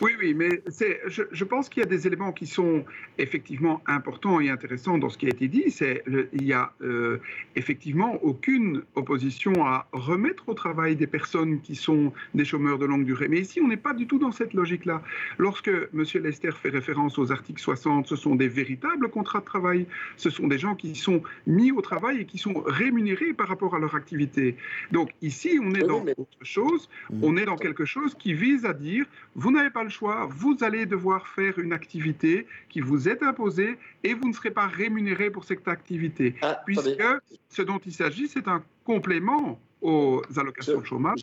oui, 0.00 0.12
oui, 0.18 0.34
mais 0.34 0.62
je, 0.66 1.22
je, 1.30 1.44
pense 1.44 1.68
qu'il 1.68 1.82
y 1.82 1.86
a 1.86 1.88
des 1.88 2.06
éléments 2.06 2.32
qui 2.32 2.46
sont 2.46 2.84
effectivement 3.18 3.80
importants 3.86 4.40
et 4.40 4.50
intéressants 4.50 4.98
dans 4.98 5.08
ce 5.08 5.18
qui 5.18 5.26
a 5.26 5.28
été 5.28 5.48
dit. 5.48 5.70
C'est 5.70 6.02
il 6.32 6.44
y 6.44 6.52
a 6.52 6.72
euh, 6.82 7.18
effectivement 7.54 8.18
aucune 8.22 8.82
opposition 8.94 9.64
à 9.64 9.86
remettre 9.92 10.48
au 10.48 10.54
travail 10.54 10.96
des 10.96 11.06
personnes 11.06 11.60
qui 11.60 11.76
sont 11.76 12.12
des 12.34 12.44
chômeurs 12.44 12.78
de 12.78 12.86
longue 12.86 13.04
durée. 13.04 13.28
Mais 13.28 13.40
ici, 13.40 13.60
on 13.60 13.68
n'est 13.68 13.76
pas 13.76 13.94
du 13.94 14.06
tout 14.06 14.18
dans 14.18 14.32
cette 14.32 14.54
logique-là. 14.54 15.02
Lorsque 15.38 15.68
M. 15.68 16.04
Lester 16.14 16.50
fait 16.52 16.70
référence 16.70 17.18
aux 17.18 17.30
articles 17.30 17.60
60, 17.60 18.08
ce 18.08 18.16
sont 18.16 18.34
des 18.34 18.48
véritables 18.48 19.08
contrats 19.10 19.40
de 19.40 19.44
travail. 19.44 19.86
Ce 20.16 20.30
sont 20.30 20.48
des 20.48 20.58
gens 20.58 20.74
qui 20.74 20.94
sont 20.96 21.22
mis 21.46 21.70
au 21.70 21.80
travail 21.80 22.20
et 22.20 22.24
qui 22.24 22.38
sont 22.38 22.62
rémunérés 22.66 23.32
par 23.32 23.48
rapport 23.48 23.74
à 23.74 23.78
leur 23.78 23.94
activité. 23.94 24.56
Donc 24.90 25.10
ici, 25.22 25.51
on 25.60 25.72
est 25.74 25.82
dans 25.82 26.02
autre 26.02 26.26
chose. 26.42 26.88
Mm. 27.10 27.24
On 27.24 27.36
est 27.36 27.44
dans 27.44 27.56
quelque 27.56 27.84
chose 27.84 28.14
qui 28.14 28.34
vise 28.34 28.64
à 28.64 28.72
dire, 28.72 29.04
vous 29.34 29.50
n'avez 29.50 29.70
pas 29.70 29.82
le 29.82 29.90
choix, 29.90 30.28
vous 30.30 30.56
allez 30.62 30.86
devoir 30.86 31.26
faire 31.28 31.58
une 31.58 31.72
activité 31.72 32.46
qui 32.68 32.80
vous 32.80 33.08
est 33.08 33.22
imposée 33.22 33.78
et 34.04 34.14
vous 34.14 34.28
ne 34.28 34.32
serez 34.32 34.50
pas 34.50 34.66
rémunéré 34.66 35.30
pour 35.30 35.44
cette 35.44 35.66
activité. 35.68 36.34
Ah, 36.42 36.60
puisque 36.64 37.04
ce 37.48 37.62
dont 37.62 37.78
il 37.84 37.92
s'agit, 37.92 38.28
c'est 38.28 38.48
un 38.48 38.62
complément 38.84 39.60
aux 39.80 40.22
allocations 40.36 40.80
de 40.80 40.86
chômage. 40.86 41.20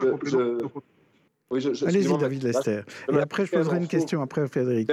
Allez-y, 1.52 2.18
David 2.18 2.44
Lester. 2.44 2.82
Et 3.12 3.18
après, 3.18 3.46
je 3.46 3.52
poserai 3.52 3.78
une 3.78 3.88
question 3.88 4.22
après 4.22 4.48
Frédéric. 4.48 4.92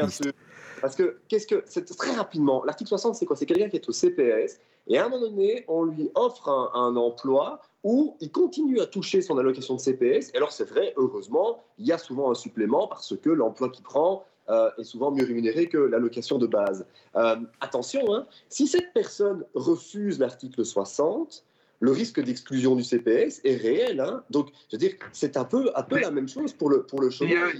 Parce 0.80 0.94
que, 0.94 1.18
qu'est-ce 1.28 1.46
que, 1.46 1.62
c'est 1.66 1.84
très 1.96 2.12
rapidement, 2.12 2.64
l'article 2.64 2.88
60, 2.88 3.14
c'est 3.14 3.26
quoi? 3.26 3.36
C'est 3.36 3.46
quelqu'un 3.46 3.68
qui 3.68 3.76
est 3.76 3.88
au 3.88 3.92
CPS 3.92 4.60
et 4.88 4.98
à 4.98 5.06
un 5.06 5.08
moment 5.08 5.22
donné, 5.22 5.64
on 5.68 5.84
lui 5.84 6.10
offre 6.14 6.48
un 6.48 6.96
emploi 6.96 7.60
où 7.82 8.16
il 8.20 8.30
continue 8.30 8.80
à 8.80 8.86
toucher 8.86 9.20
son 9.20 9.38
allocation 9.38 9.74
de 9.74 9.80
CPS. 9.80 10.30
Et 10.32 10.36
alors 10.36 10.52
c'est 10.52 10.68
vrai, 10.68 10.92
heureusement, 10.96 11.62
il 11.78 11.86
y 11.86 11.92
a 11.92 11.98
souvent 11.98 12.30
un 12.30 12.34
supplément 12.34 12.86
parce 12.86 13.16
que 13.16 13.30
l'emploi 13.30 13.68
qu'il 13.70 13.84
prend 13.84 14.24
euh, 14.48 14.70
est 14.78 14.84
souvent 14.84 15.10
mieux 15.10 15.24
rémunéré 15.24 15.68
que 15.68 15.78
l'allocation 15.78 16.38
de 16.38 16.46
base. 16.46 16.86
Euh, 17.16 17.36
attention, 17.60 18.14
hein, 18.14 18.26
si 18.48 18.68
cette 18.68 18.92
personne 18.92 19.44
refuse 19.54 20.20
l'article 20.20 20.64
60, 20.64 21.44
le 21.80 21.90
risque 21.90 22.20
d'exclusion 22.20 22.76
du 22.76 22.84
CPS 22.84 23.40
est 23.44 23.56
réel. 23.56 24.00
Hein. 24.00 24.22
Donc, 24.30 24.50
je 24.70 24.76
veux 24.76 24.78
dire, 24.78 24.92
c'est 25.12 25.36
un 25.36 25.44
peu, 25.44 25.70
un 25.74 25.82
peu 25.82 25.98
la 25.98 26.10
même 26.10 26.28
chose 26.28 26.52
pour 26.52 26.70
le, 26.70 26.84
pour 26.84 27.00
le 27.00 27.10
chômage. 27.10 27.58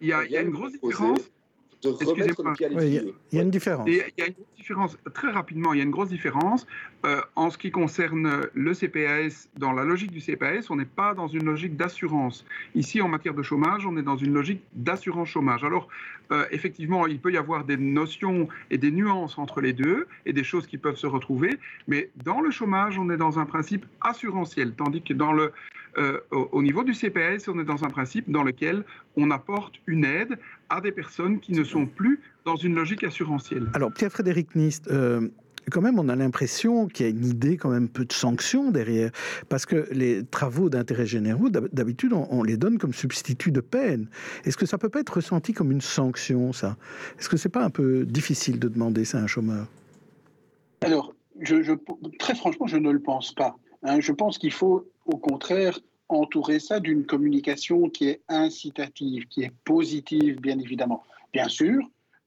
Il 0.00 0.08
y 0.08 0.12
a, 0.12 0.24
il 0.24 0.30
y 0.30 0.36
a 0.36 0.42
une 0.42 0.50
grosse 0.50 0.72
différence 0.72 1.20
il 2.00 3.12
y 3.32 3.38
a 3.38 3.42
une 3.42 3.50
différence. 3.50 3.86
il 3.88 3.96
y 4.18 4.22
a 4.22 4.26
une 4.26 4.34
différence, 4.56 4.96
très 5.14 5.30
rapidement, 5.30 5.72
il 5.72 5.78
y 5.78 5.80
a 5.80 5.84
une 5.84 5.90
grosse 5.90 6.08
différence. 6.08 6.66
Euh, 7.04 7.20
en 7.36 7.50
ce 7.50 7.58
qui 7.58 7.70
concerne 7.70 8.48
le 8.52 8.74
CPAS, 8.74 9.48
dans 9.56 9.72
la 9.72 9.84
logique 9.84 10.10
du 10.10 10.20
CPAS, 10.20 10.70
on 10.70 10.76
n'est 10.76 10.84
pas 10.84 11.14
dans 11.14 11.28
une 11.28 11.44
logique 11.44 11.76
d'assurance. 11.76 12.44
Ici, 12.74 13.00
en 13.00 13.08
matière 13.08 13.34
de 13.34 13.42
chômage, 13.42 13.86
on 13.86 13.96
est 13.96 14.02
dans 14.02 14.16
une 14.16 14.32
logique 14.32 14.62
d'assurance 14.74 15.28
chômage. 15.28 15.62
Alors, 15.64 15.88
euh, 16.32 16.44
effectivement, 16.50 17.06
il 17.06 17.20
peut 17.20 17.32
y 17.32 17.36
avoir 17.36 17.64
des 17.64 17.76
notions 17.76 18.48
et 18.70 18.78
des 18.78 18.90
nuances 18.90 19.38
entre 19.38 19.60
les 19.60 19.72
deux 19.72 20.08
et 20.24 20.32
des 20.32 20.44
choses 20.44 20.66
qui 20.66 20.78
peuvent 20.78 20.96
se 20.96 21.06
retrouver, 21.06 21.58
mais 21.86 22.10
dans 22.24 22.40
le 22.40 22.50
chômage, 22.50 22.98
on 22.98 23.10
est 23.10 23.16
dans 23.16 23.38
un 23.38 23.46
principe 23.46 23.86
assurantiel, 24.00 24.72
tandis 24.76 25.02
que 25.02 25.14
dans 25.14 25.32
le, 25.32 25.52
euh, 25.98 26.20
au 26.30 26.62
niveau 26.62 26.84
du 26.84 26.94
CPS, 26.94 27.48
on 27.48 27.58
est 27.58 27.64
dans 27.64 27.84
un 27.84 27.88
principe 27.88 28.30
dans 28.30 28.42
lequel 28.42 28.84
on 29.16 29.30
apporte 29.30 29.74
une 29.86 30.04
aide 30.04 30.38
à 30.68 30.80
des 30.80 30.92
personnes 30.92 31.40
qui 31.40 31.52
ne 31.52 31.64
sont 31.64 31.86
plus 31.86 32.20
dans 32.44 32.56
une 32.56 32.74
logique 32.74 33.04
assurantielle. 33.04 33.70
Alors, 33.74 33.92
Pierre-Frédéric 33.92 34.54
Nist, 34.54 34.88
euh, 34.90 35.28
quand 35.70 35.80
même, 35.80 35.98
on 35.98 36.08
a 36.08 36.16
l'impression 36.16 36.86
qu'il 36.86 37.06
y 37.06 37.08
a 37.08 37.10
une 37.10 37.24
idée 37.24 37.56
quand 37.56 37.70
même 37.70 37.88
peu 37.88 38.04
de 38.04 38.12
sanctions 38.12 38.70
derrière, 38.70 39.10
parce 39.48 39.66
que 39.66 39.88
les 39.90 40.24
travaux 40.24 40.68
d'intérêt 40.68 41.06
généraux, 41.06 41.48
d'habitude, 41.48 42.12
on, 42.12 42.42
les 42.42 42.56
donne 42.56 42.78
comme 42.78 42.92
substitut 42.92 43.50
de 43.50 43.60
peine. 43.60 44.08
Est-ce 44.44 44.56
que 44.56 44.66
ça 44.66 44.78
peut 44.78 44.88
pas 44.88 45.00
être 45.00 45.14
ressenti 45.14 45.52
comme 45.52 45.72
une 45.72 45.80
sanction, 45.80 46.52
ça? 46.52 46.76
Est-ce 47.18 47.28
que 47.28 47.36
c'est 47.36 47.48
pas 47.48 47.64
un 47.64 47.70
peu 47.70 48.04
difficile 48.04 48.60
de 48.60 48.68
demander 48.68 49.04
ça 49.04 49.18
à 49.18 49.22
un 49.22 49.26
chômeur? 49.26 49.66
Alors, 50.82 51.14
je, 51.40 51.74
très 52.18 52.34
franchement, 52.34 52.66
je 52.66 52.76
ne 52.76 52.90
le 52.90 53.00
pense 53.00 53.34
pas. 53.34 53.56
Hein. 53.86 54.00
je 54.00 54.12
pense 54.12 54.38
qu'il 54.38 54.52
faut, 54.52 54.86
au 55.06 55.16
contraire, 55.16 55.78
entourer 56.08 56.58
ça 56.58 56.80
d'une 56.80 57.04
communication 57.04 57.88
qui 57.88 58.08
est 58.08 58.20
incitative, 58.28 59.26
qui 59.28 59.42
est 59.42 59.52
positive, 59.64 60.40
bien 60.40 60.58
évidemment. 60.58 61.02
Bien 61.32 61.48
sûr, 61.48 61.82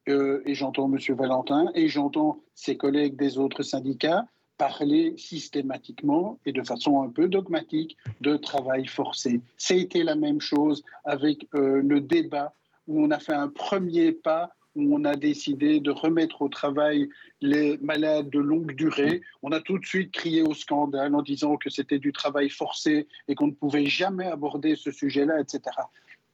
euh, 0.09 0.41
et 0.45 0.55
j'entends 0.55 0.91
M. 0.91 0.97
Valentin 1.15 1.69
et 1.75 1.87
j'entends 1.87 2.41
ses 2.55 2.77
collègues 2.77 3.15
des 3.15 3.37
autres 3.37 3.63
syndicats 3.63 4.25
parler 4.57 5.13
systématiquement 5.17 6.37
et 6.45 6.51
de 6.51 6.61
façon 6.63 7.01
un 7.01 7.09
peu 7.09 7.29
dogmatique 7.29 7.95
de 8.19 8.35
travail 8.35 8.87
forcé. 8.87 9.39
C'était 9.57 10.03
la 10.03 10.15
même 10.15 10.41
chose 10.41 10.83
avec 11.05 11.47
euh, 11.55 11.81
le 11.81 12.01
débat 12.01 12.53
où 12.85 13.01
on 13.01 13.09
a 13.09 13.19
fait 13.19 13.33
un 13.33 13.47
premier 13.47 14.11
pas 14.11 14.49
on 14.91 15.05
a 15.05 15.15
décidé 15.15 15.79
de 15.79 15.91
remettre 15.91 16.41
au 16.41 16.49
travail 16.49 17.09
les 17.41 17.77
malades 17.79 18.29
de 18.29 18.39
longue 18.39 18.73
durée. 18.75 19.21
On 19.43 19.51
a 19.51 19.59
tout 19.59 19.77
de 19.79 19.85
suite 19.85 20.11
crié 20.11 20.41
au 20.41 20.53
scandale 20.53 21.15
en 21.15 21.21
disant 21.21 21.57
que 21.57 21.69
c'était 21.69 21.99
du 21.99 22.11
travail 22.11 22.49
forcé 22.49 23.07
et 23.27 23.35
qu'on 23.35 23.47
ne 23.47 23.53
pouvait 23.53 23.85
jamais 23.85 24.27
aborder 24.27 24.75
ce 24.75 24.91
sujet-là, 24.91 25.39
etc 25.39 25.61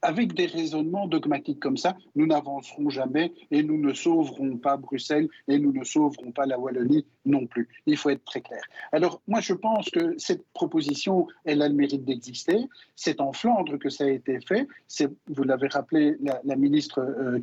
avec 0.01 0.33
des 0.33 0.45
raisonnements 0.45 1.07
dogmatiques 1.07 1.59
comme 1.59 1.77
ça, 1.77 1.95
nous 2.15 2.27
n'avancerons 2.27 2.89
jamais 2.89 3.33
et 3.51 3.63
nous 3.63 3.77
ne 3.77 3.93
sauverons 3.93 4.57
pas 4.57 4.77
Bruxelles 4.77 5.27
et 5.47 5.57
nous 5.57 5.71
ne 5.71 5.83
sauverons 5.83 6.31
pas 6.31 6.45
la 6.45 6.59
Wallonie 6.59 7.05
non 7.25 7.47
plus. 7.47 7.67
Il 7.85 7.97
faut 7.97 8.09
être 8.09 8.23
très 8.23 8.41
clair. 8.41 8.61
Alors, 8.91 9.21
moi, 9.27 9.39
je 9.39 9.53
pense 9.53 9.89
que 9.89 10.13
cette 10.17 10.45
proposition, 10.53 11.27
elle 11.43 11.61
a 11.61 11.69
le 11.69 11.73
mérite 11.73 12.05
d'exister. 12.05 12.67
C'est 12.95 13.19
en 13.19 13.33
Flandre 13.33 13.77
que 13.77 13.89
ça 13.89 14.05
a 14.05 14.09
été 14.09 14.39
fait. 14.41 14.67
Vous 15.27 15.43
l'avez 15.43 15.67
rappelé, 15.67 16.17
la, 16.21 16.55
ministre 16.55 16.99
euh, 16.99 17.39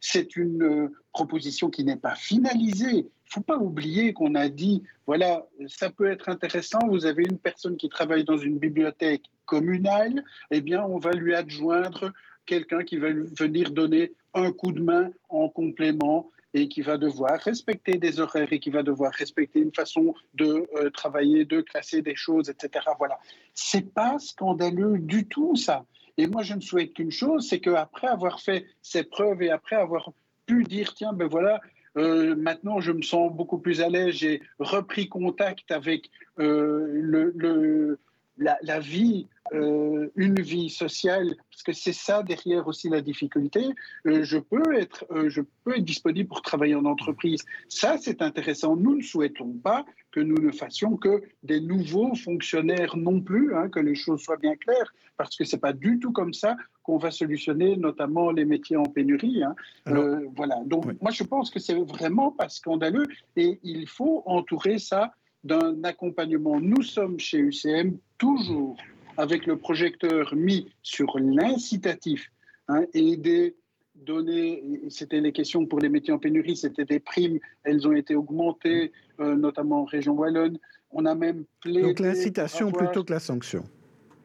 C'est 0.00 0.36
une 0.36 0.62
euh, 0.62 0.92
proposition 1.12 1.68
qui 1.68 1.84
n'est 1.84 1.96
pas 1.96 2.14
finalisée. 2.14 3.08
Ne 3.28 3.34
faut 3.34 3.40
pas 3.40 3.58
oublier 3.58 4.12
qu'on 4.12 4.34
a 4.34 4.48
dit, 4.48 4.82
voilà, 5.06 5.46
ça 5.66 5.90
peut 5.90 6.10
être 6.10 6.28
intéressant, 6.28 6.78
vous 6.88 7.04
avez 7.04 7.24
une 7.24 7.38
personne 7.38 7.76
qui 7.76 7.88
travaille 7.88 8.24
dans 8.24 8.38
une 8.38 8.58
bibliothèque 8.58 9.24
communale, 9.44 10.24
eh 10.50 10.60
bien, 10.60 10.82
on 10.84 10.98
va 10.98 11.12
lui 11.12 11.34
adjoindre 11.34 12.12
quelqu'un 12.46 12.82
qui 12.82 12.96
va 12.96 13.08
venir 13.12 13.70
donner 13.70 14.12
un 14.34 14.50
coup 14.52 14.72
de 14.72 14.80
main 14.80 15.10
en 15.28 15.48
complément 15.48 16.30
et 16.54 16.68
qui 16.68 16.80
va 16.80 16.96
devoir 16.96 17.38
respecter 17.40 17.98
des 17.98 18.20
horaires 18.20 18.52
et 18.52 18.58
qui 18.58 18.70
va 18.70 18.82
devoir 18.82 19.12
respecter 19.12 19.60
une 19.60 19.74
façon 19.74 20.14
de 20.34 20.66
euh, 20.76 20.90
travailler, 20.90 21.44
de 21.44 21.60
classer 21.60 22.00
des 22.00 22.16
choses, 22.16 22.48
etc. 22.48 22.86
Voilà. 22.98 23.18
C'est 23.54 23.92
pas 23.92 24.18
scandaleux 24.18 24.98
du 24.98 25.26
tout, 25.26 25.56
ça. 25.56 25.84
Et 26.16 26.26
moi, 26.26 26.42
je 26.42 26.54
ne 26.54 26.60
souhaite 26.60 26.94
qu'une 26.94 27.12
chose, 27.12 27.46
c'est 27.48 27.60
qu'après 27.60 28.08
avoir 28.08 28.40
fait 28.40 28.66
ces 28.82 29.04
preuves 29.04 29.42
et 29.42 29.50
après 29.50 29.76
avoir 29.76 30.10
pu 30.46 30.64
dire, 30.64 30.94
tiens, 30.94 31.12
ben 31.12 31.28
voilà, 31.28 31.60
euh, 31.98 32.36
maintenant, 32.36 32.80
je 32.80 32.92
me 32.92 33.02
sens 33.02 33.32
beaucoup 33.32 33.58
plus 33.58 33.80
à 33.80 33.88
l'aise. 33.88 34.14
J'ai 34.14 34.40
repris 34.58 35.08
contact 35.08 35.70
avec 35.70 36.10
euh, 36.38 36.86
le, 36.92 37.98
la, 38.38 38.78
vie, 38.78 39.26
euh, 39.52 40.08
une 40.16 40.40
vie 40.40 40.70
sociale, 40.70 41.34
parce 41.50 41.62
que 41.62 41.72
c'est 41.72 41.92
ça 41.92 42.22
derrière 42.22 42.66
aussi 42.66 42.88
la 42.88 43.00
difficulté. 43.00 43.60
je 44.04 44.38
peux 44.38 44.74
être, 44.74 45.04
je 45.28 45.42
peux 45.64 45.76
être 45.76 45.84
disponible 45.84 46.28
pour 46.28 46.42
travailler 46.42 46.74
en 46.74 46.84
entreprise. 46.84 47.44
Ça, 47.68 47.96
c'est 47.98 48.22
intéressant. 48.22 48.76
Nous 48.76 48.96
ne 48.96 49.02
souhaitons 49.02 49.52
pas 49.52 49.84
que 50.10 50.20
nous 50.20 50.38
ne 50.38 50.50
fassions 50.50 50.96
que 50.96 51.22
des 51.42 51.60
nouveaux 51.60 52.14
fonctionnaires 52.14 52.96
non 52.96 53.20
plus, 53.20 53.54
hein, 53.54 53.68
que 53.68 53.80
les 53.80 53.94
choses 53.94 54.22
soient 54.22 54.36
bien 54.36 54.56
claires, 54.56 54.92
parce 55.16 55.36
que 55.36 55.44
c'est 55.44 55.58
pas 55.58 55.72
du 55.72 55.98
tout 55.98 56.12
comme 56.12 56.32
ça 56.32 56.56
qu'on 56.82 56.96
va 56.96 57.10
solutionner 57.10 57.76
notamment 57.76 58.30
les 58.30 58.44
métiers 58.44 58.76
en 58.76 58.84
pénurie. 58.84 59.42
Hein. 59.42 59.54
Euh, 59.88 60.26
voilà. 60.36 60.60
Donc 60.64 60.86
moi 61.02 61.10
je 61.10 61.24
pense 61.24 61.50
que 61.50 61.58
c'est 61.58 61.74
vraiment 61.74 62.30
pas 62.30 62.48
scandaleux 62.48 63.06
et 63.36 63.58
il 63.62 63.86
faut 63.86 64.22
entourer 64.24 64.78
ça 64.78 65.12
d'un 65.44 65.84
accompagnement. 65.84 66.60
Nous 66.60 66.82
sommes 66.82 67.18
chez 67.18 67.38
UCM 67.38 67.98
toujours 68.16 68.76
avec 69.18 69.46
le 69.46 69.58
projecteur 69.58 70.34
mis 70.34 70.70
sur 70.82 71.18
l'incitatif 71.18 72.30
hein, 72.68 72.84
et 72.94 73.16
des 73.16 73.56
données, 73.96 74.62
c'était 74.88 75.20
les 75.20 75.32
questions 75.32 75.66
pour 75.66 75.80
les 75.80 75.88
métiers 75.88 76.14
en 76.14 76.18
pénurie, 76.18 76.56
c'était 76.56 76.84
des 76.84 77.00
primes, 77.00 77.40
elles 77.64 77.86
ont 77.86 77.92
été 77.92 78.14
augmentées, 78.14 78.92
euh, 79.18 79.34
notamment 79.34 79.82
en 79.82 79.84
région 79.84 80.14
Wallonne. 80.14 80.58
On 80.92 81.04
a 81.04 81.16
même 81.16 81.44
plaidé. 81.60 81.82
Donc 81.82 81.98
l'incitation 81.98 82.70
plutôt 82.70 83.02
que 83.02 83.12
la 83.12 83.18
sanction. 83.18 83.64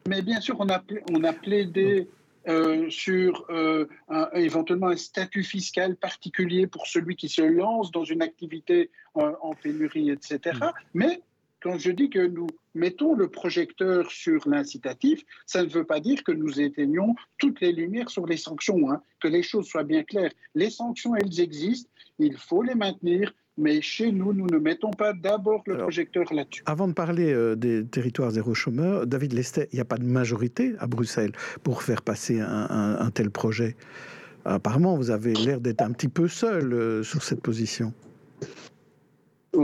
Mais 0.08 0.22
bien 0.22 0.40
sûr, 0.40 0.56
on 0.60 0.68
a, 0.68 0.82
on 1.10 1.24
a 1.24 1.32
plaidé 1.32 2.08
euh, 2.46 2.88
sur 2.88 3.44
euh, 3.50 3.86
éventuellement 4.34 4.88
un 4.88 4.96
statut 4.96 5.42
fiscal 5.42 5.96
particulier 5.96 6.68
pour 6.68 6.86
celui 6.86 7.16
qui 7.16 7.28
se 7.28 7.42
lance 7.42 7.90
dans 7.90 8.04
une 8.04 8.22
activité 8.22 8.90
en 9.14 9.54
pénurie, 9.60 10.10
etc. 10.10 10.38
Mm. 10.54 10.66
Mais 10.94 11.20
quand 11.64 11.78
je 11.78 11.90
dis 11.90 12.10
que 12.10 12.26
nous 12.26 12.46
mettons 12.74 13.14
le 13.14 13.28
projecteur 13.28 14.10
sur 14.10 14.46
l'incitatif, 14.46 15.22
ça 15.46 15.62
ne 15.62 15.68
veut 15.68 15.84
pas 15.84 15.98
dire 15.98 16.22
que 16.22 16.30
nous 16.30 16.60
éteignons 16.60 17.14
toutes 17.38 17.62
les 17.62 17.72
lumières 17.72 18.10
sur 18.10 18.26
les 18.26 18.36
sanctions, 18.36 18.90
hein. 18.90 19.00
que 19.18 19.28
les 19.28 19.42
choses 19.42 19.66
soient 19.66 19.82
bien 19.82 20.04
claires. 20.04 20.30
Les 20.54 20.68
sanctions, 20.68 21.16
elles 21.16 21.40
existent, 21.40 21.90
il 22.18 22.36
faut 22.36 22.62
les 22.62 22.74
maintenir, 22.74 23.32
mais 23.56 23.80
chez 23.80 24.12
nous, 24.12 24.34
nous 24.34 24.46
ne 24.46 24.58
mettons 24.58 24.90
pas 24.90 25.14
d'abord 25.14 25.62
le 25.66 25.78
projecteur 25.78 26.34
là-dessus. 26.34 26.62
Avant 26.66 26.86
de 26.86 26.92
parler 26.92 27.32
euh, 27.32 27.56
des 27.56 27.86
territoires 27.86 28.30
zéro 28.30 28.52
chômeur, 28.52 29.06
David 29.06 29.32
Lestet, 29.32 29.68
il 29.72 29.76
n'y 29.76 29.80
a 29.80 29.86
pas 29.86 29.96
de 29.96 30.04
majorité 30.04 30.74
à 30.80 30.86
Bruxelles 30.86 31.32
pour 31.62 31.82
faire 31.82 32.02
passer 32.02 32.40
un, 32.40 33.10
tel 33.14 33.30
projet. 33.30 33.74
Apparemment, 34.44 34.98
vous 34.98 35.10
avez 35.10 35.32
l'air 35.32 35.62
d'être 35.62 35.80
un 35.80 35.92
petit 35.92 36.08
peu 36.08 36.28
seul 36.28 36.74
euh, 36.74 37.02
sur 37.02 37.22
cette 37.22 37.40
position. 37.40 37.94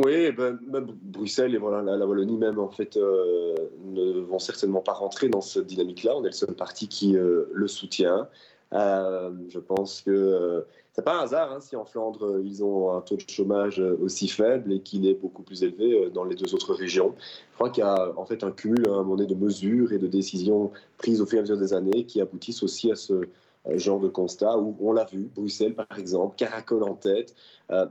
Oui, 0.04 0.32
ben, 0.32 0.58
même 0.66 0.86
Bruxelles 1.02 1.54
et 1.54 1.58
voilà, 1.58 1.82
la, 1.96 2.06
Wallonie 2.06 2.36
même, 2.36 2.58
en 2.58 2.70
fait, 2.70 2.96
euh, 2.96 3.54
ne 3.84 4.20
vont 4.20 4.38
certainement 4.38 4.80
pas 4.80 4.92
rentrer 4.92 5.28
dans 5.28 5.40
cette 5.40 5.66
dynamique-là. 5.66 6.16
On 6.16 6.22
est 6.24 6.28
le 6.28 6.32
seul 6.32 6.54
parti 6.54 6.88
qui 6.88 7.12
le 7.12 7.68
soutient. 7.68 8.28
je 8.72 9.58
pense 9.58 10.02
que 10.02 10.64
c'est 10.92 11.04
pas 11.04 11.20
un 11.20 11.22
hasard 11.22 11.52
hein, 11.52 11.60
si 11.60 11.76
en 11.76 11.84
Flandre 11.84 12.26
euh, 12.26 12.42
ils 12.44 12.64
ont 12.64 12.92
un 12.92 13.00
taux 13.00 13.16
de 13.16 13.22
chômage 13.28 13.80
euh, 13.80 13.96
aussi 14.02 14.26
faible 14.26 14.72
et 14.72 14.80
qu'il 14.80 15.06
est 15.06 15.14
beaucoup 15.14 15.42
plus 15.42 15.62
élevé 15.62 15.94
euh, 15.94 16.10
dans 16.10 16.24
les 16.24 16.34
deux 16.34 16.52
autres 16.54 16.74
régions. 16.74 17.14
Je 17.52 17.54
crois 17.54 17.70
qu'il 17.70 17.84
y 17.84 17.86
a 17.86 18.12
en 18.16 18.24
fait 18.24 18.42
un 18.42 18.50
cumul 18.50 18.86
à 18.88 18.90
un 18.90 18.96
moment 18.96 19.16
donné 19.16 19.28
de 19.28 19.34
mesures 19.34 19.92
et 19.92 19.98
de 19.98 20.08
décisions 20.08 20.72
prises 20.98 21.20
au 21.20 21.26
fur 21.26 21.36
et 21.36 21.38
à 21.38 21.42
mesure 21.42 21.58
des 21.58 21.72
années 21.72 22.04
qui 22.04 22.20
aboutissent 22.20 22.62
aussi 22.64 22.90
à 22.90 22.96
ce 22.96 23.28
genre 23.74 24.00
de 24.00 24.08
constat 24.08 24.58
où 24.58 24.76
on 24.80 24.92
l'a 24.92 25.04
vu, 25.04 25.30
Bruxelles 25.34 25.74
par 25.74 25.98
exemple, 25.98 26.36
caracole 26.36 26.82
en 26.84 26.94
tête 26.94 27.34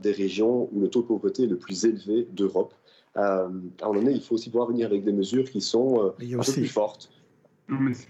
des 0.02 0.12
régions 0.12 0.70
où 0.72 0.80
le 0.80 0.90
taux 0.90 1.02
de 1.02 1.08
pauvreté 1.08 1.44
est 1.44 1.48
le 1.48 1.58
plus 1.58 1.86
élevé 1.86 2.28
d'Europe. 2.32 2.74
à 3.16 3.44
un 3.44 3.50
moment 3.50 3.94
donné, 3.94 4.12
il 4.12 4.22
faut 4.22 4.36
aussi 4.36 4.50
pouvoir 4.50 4.70
venir 4.70 4.88
avec 4.88 5.04
des 5.04 5.14
mesures 5.14 5.50
qui 5.50 5.62
sont 5.62 6.08
un 6.08 6.10
peu 6.44 6.52
plus 6.52 6.68
fortes. 6.68 7.10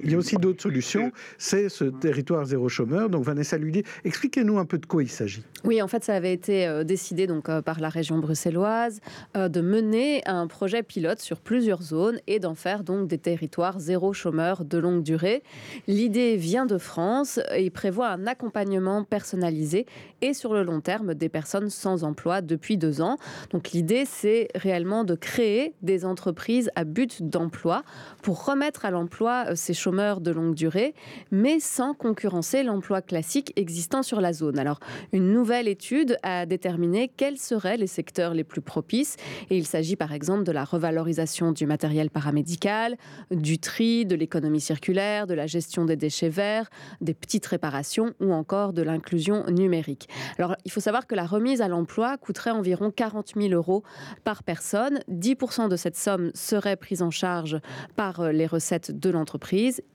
Il 0.04 0.12
y 0.12 0.16
a 0.16 0.18
aussi 0.18 0.36
d'autres 0.38 0.62
solutions. 0.62 1.12
C'est 1.38 1.70
ce 1.70 1.86
territoire 1.86 2.46
zéro 2.46 2.70
chômeur. 2.70 3.10
Donc 3.10 3.24
Vanessa 3.24 3.58
Lully, 3.58 3.84
expliquez-nous 4.04 4.58
un 4.58 4.66
peu 4.66 4.78
de 4.78 4.86
quoi 4.86 5.04
il 5.04 5.10
s'agit. 5.10 5.44
Oui, 5.64 5.82
en 5.82 5.88
fait, 5.88 6.04
ça 6.04 6.16
avait 6.16 6.34
été 6.34 6.68
euh, 6.68 6.84
décidé 6.84 7.28
donc 7.28 7.50
euh, 7.50 7.62
par 7.62 7.80
la 7.80 7.90
région 7.90 8.18
bruxelloise 8.20 9.02
euh, 9.36 9.50
de 9.50 9.62
mener 9.62 10.22
un 10.26 10.48
projet 10.48 10.84
pilote 10.84 11.20
sur 11.20 11.42
plusieurs 11.42 11.82
zones 11.82 12.20
et 12.28 12.40
d'en 12.40 12.56
faire 12.56 12.84
donc 12.84 13.08
des 13.08 13.18
territoires 13.18 13.80
zéro 13.80 14.14
chômeur 14.14 14.64
de 14.64 14.78
longue 14.78 15.04
durée. 15.04 15.44
L'idée 15.88 16.38
vient 16.38 16.66
de 16.66 16.78
France 16.78 17.40
et 17.56 17.70
prévoit 17.70 18.10
un 18.10 18.28
accompagnement 18.28 19.04
personnalisé 19.04 19.86
et 20.22 20.34
sur 20.34 20.54
le 20.54 20.64
long 20.64 20.82
terme 20.82 21.14
des 21.14 21.30
personnes 21.30 21.70
sans 21.70 22.04
emploi 22.04 22.42
depuis 22.42 22.78
deux 22.78 23.02
ans. 23.02 23.18
Donc 23.52 23.72
l'idée, 23.72 24.06
c'est 24.06 24.48
réellement 24.56 25.04
de 25.04 25.16
créer 25.16 25.74
des 25.82 26.06
entreprises 26.06 26.70
à 26.76 26.84
but 26.84 27.22
d'emploi 27.22 27.84
pour 28.22 28.46
remettre 28.46 28.86
à 28.86 28.92
l'emploi 28.92 29.49
euh, 29.50 29.56
ces 29.56 29.74
chômeurs 29.74 30.22
de 30.22 30.32
longue 30.32 30.56
durée, 30.56 30.94
mais 31.32 31.60
sans 31.60 31.94
concurrencer 31.94 32.64
l'emploi 32.64 33.02
classique 33.02 33.54
existant 33.56 34.04
sur 34.04 34.22
la 34.22 34.34
zone. 34.34 34.60
Alors, 34.60 34.80
une 35.12 35.32
nouvelle 35.32 35.68
étude 35.68 36.18
a 36.24 36.46
déterminé 36.46 37.10
quels 37.16 37.38
seraient 37.38 37.78
les 37.78 37.88
secteurs 37.88 38.34
les 38.34 38.44
plus 38.44 38.62
propices, 38.62 39.18
et 39.50 39.58
il 39.58 39.66
s'agit 39.66 39.96
par 39.96 40.14
exemple 40.14 40.44
de 40.44 40.52
la 40.52 40.64
revalorisation 40.64 41.52
du 41.52 41.66
matériel 41.66 42.10
paramédical, 42.10 42.98
du 43.32 43.60
tri, 43.60 44.06
de 44.06 44.16
l'économie 44.16 44.62
circulaire, 44.62 45.28
de 45.28 45.34
la 45.34 45.48
gestion 45.48 45.86
des 45.86 45.96
déchets 45.96 46.30
verts, 46.30 46.70
des 47.02 47.14
petites 47.14 47.46
réparations 47.46 48.14
ou 48.20 48.34
encore 48.34 48.74
de 48.74 48.82
l'inclusion 48.82 49.46
numérique. 49.50 50.08
Alors, 50.38 50.56
il 50.66 50.72
faut 50.72 50.80
savoir 50.80 51.08
que 51.08 51.16
la 51.16 51.26
remise 51.26 51.62
à 51.62 51.68
l'emploi 51.68 52.18
coûterait 52.18 52.52
environ 52.52 52.92
40 52.92 53.34
000 53.36 53.54
euros 53.54 53.84
par 54.24 54.44
personne. 54.44 55.00
10% 55.10 55.70
de 55.70 55.76
cette 55.76 55.98
somme 55.98 56.32
serait 56.34 56.76
prise 56.76 57.02
en 57.02 57.12
charge 57.12 57.60
par 57.96 58.20
euh, 58.20 58.32
les 58.32 58.48
recettes 58.48 58.92
de 58.98 59.10
l'entreprise 59.10 59.39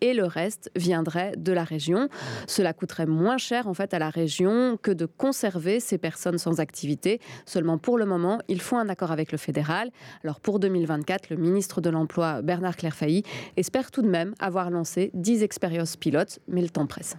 et 0.00 0.14
le 0.14 0.24
reste 0.24 0.70
viendrait 0.76 1.34
de 1.36 1.52
la 1.52 1.64
région. 1.64 2.08
Cela 2.46 2.72
coûterait 2.72 3.06
moins 3.06 3.38
cher 3.38 3.66
en 3.66 3.74
fait 3.74 3.94
à 3.94 3.98
la 3.98 4.10
région 4.10 4.78
que 4.80 4.90
de 4.90 5.06
conserver 5.06 5.80
ces 5.80 5.98
personnes 5.98 6.38
sans 6.38 6.60
activité. 6.60 7.20
Seulement 7.46 7.78
pour 7.78 7.98
le 7.98 8.06
moment, 8.06 8.40
il 8.48 8.60
faut 8.60 8.76
un 8.76 8.88
accord 8.88 9.12
avec 9.12 9.32
le 9.32 9.38
fédéral. 9.38 9.90
Alors 10.22 10.40
pour 10.40 10.58
2024, 10.58 11.30
le 11.30 11.36
ministre 11.36 11.80
de 11.80 11.90
l'Emploi 11.90 12.42
Bernard 12.42 12.76
Clairfailly 12.76 13.22
espère 13.56 13.90
tout 13.90 14.02
de 14.02 14.08
même 14.08 14.34
avoir 14.38 14.70
lancé 14.70 15.10
10 15.14 15.42
expériences 15.42 15.96
pilotes, 15.96 16.38
mais 16.48 16.62
le 16.62 16.68
temps 16.68 16.86
presse. 16.86 17.16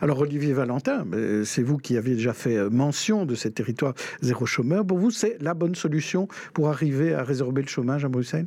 Alors 0.00 0.20
Olivier 0.20 0.52
Valentin, 0.52 1.06
euh, 1.12 1.44
c'est 1.44 1.62
vous 1.62 1.78
qui 1.78 1.96
avez 1.96 2.14
déjà 2.14 2.32
fait 2.32 2.56
euh, 2.56 2.70
mention 2.70 3.26
de 3.26 3.34
ces 3.34 3.50
territoires 3.50 3.94
zéro 4.20 4.46
chômeur. 4.46 4.84
Pour 4.86 4.98
vous, 4.98 5.10
c'est 5.10 5.36
la 5.40 5.54
bonne 5.54 5.74
solution 5.74 6.28
pour 6.54 6.68
arriver 6.68 7.14
à 7.14 7.22
résorber 7.22 7.62
le 7.62 7.68
chômage 7.68 8.04
à 8.04 8.08
Bruxelles 8.08 8.46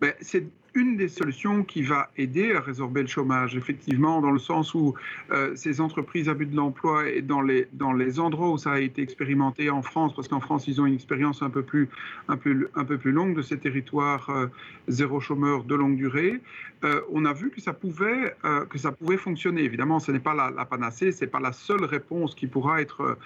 ben, 0.00 0.12
C'est 0.20 0.44
une 0.78 0.96
des 0.96 1.08
solutions 1.08 1.64
qui 1.64 1.82
va 1.82 2.08
aider 2.16 2.54
à 2.54 2.60
résorber 2.60 3.02
le 3.02 3.08
chômage, 3.08 3.56
effectivement, 3.56 4.20
dans 4.20 4.30
le 4.30 4.38
sens 4.38 4.74
où 4.74 4.94
euh, 5.32 5.54
ces 5.56 5.80
entreprises 5.80 6.28
à 6.28 6.34
but 6.34 6.48
de 6.48 6.56
l'emploi 6.56 7.08
et 7.08 7.20
dans 7.20 7.40
les, 7.40 7.66
dans 7.72 7.92
les 7.92 8.20
endroits 8.20 8.50
où 8.50 8.58
ça 8.58 8.72
a 8.72 8.78
été 8.78 9.02
expérimenté 9.02 9.70
en 9.70 9.82
France, 9.82 10.14
parce 10.14 10.28
qu'en 10.28 10.40
France, 10.40 10.68
ils 10.68 10.80
ont 10.80 10.86
une 10.86 10.94
expérience 10.94 11.42
un 11.42 11.50
peu 11.50 11.62
plus, 11.62 11.88
un 12.28 12.36
peu, 12.36 12.68
un 12.76 12.84
peu 12.84 12.96
plus 12.96 13.10
longue 13.10 13.34
de 13.36 13.42
ces 13.42 13.58
territoires 13.58 14.30
euh, 14.30 14.46
zéro 14.86 15.18
chômeur 15.18 15.64
de 15.64 15.74
longue 15.74 15.96
durée, 15.96 16.40
euh, 16.84 17.00
on 17.10 17.24
a 17.24 17.32
vu 17.32 17.50
que 17.50 17.60
ça 17.60 17.72
pouvait, 17.72 18.36
que 18.70 18.78
ça 18.78 18.92
pouvait 18.92 19.16
fonctionner. 19.16 19.62
Évidemment, 19.62 19.98
ce 19.98 20.12
n'est 20.12 20.20
pas 20.20 20.34
la, 20.34 20.64
panacée, 20.64 21.10
ce 21.10 21.24
n'est 21.24 21.30
pas 21.30 21.40
la 21.40 21.52
seule 21.52 21.84
réponse 21.84 22.36
qui 22.36 22.46
pourra 22.46 22.80
être 22.80 23.18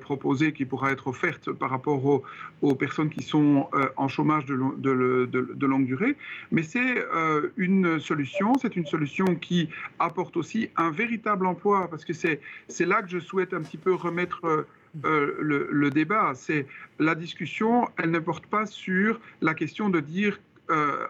proposée, 0.00 0.52
qui 0.52 0.64
pourra 0.64 0.90
être 0.90 1.06
offerte 1.06 1.52
par 1.52 1.70
rapport 1.70 2.04
aux, 2.04 2.24
aux 2.60 2.74
personnes 2.74 3.08
qui 3.08 3.22
sont 3.22 3.68
en 3.96 4.08
chômage 4.08 4.46
de, 4.46 4.56
de, 4.78 5.26
de, 5.26 5.52
de 5.54 5.66
longue 5.66 5.86
durée, 5.86 6.16
mais 6.50 6.64
c'est 6.64 6.87
euh, 6.96 7.52
une 7.56 7.98
solution, 8.00 8.52
c'est 8.60 8.76
une 8.76 8.86
solution 8.86 9.26
qui 9.34 9.68
apporte 9.98 10.36
aussi 10.36 10.70
un 10.76 10.90
véritable 10.90 11.46
emploi, 11.46 11.88
parce 11.90 12.04
que 12.04 12.12
c'est 12.12 12.40
là 12.80 13.02
que 13.02 13.08
je 13.08 13.18
souhaite 13.18 13.54
un 13.54 13.62
petit 13.62 13.78
peu 13.78 13.94
remettre 13.94 14.44
euh, 14.44 14.66
euh, 15.04 15.66
le, 15.70 15.90
débat. 15.90 16.32
C'est 16.34 16.66
la 16.98 17.14
discussion, 17.14 17.88
elle 17.98 18.10
ne 18.10 18.18
porte 18.18 18.46
pas 18.46 18.66
sur 18.66 19.20
la 19.40 19.54
question 19.54 19.88
de 19.88 20.00
dire 20.00 20.38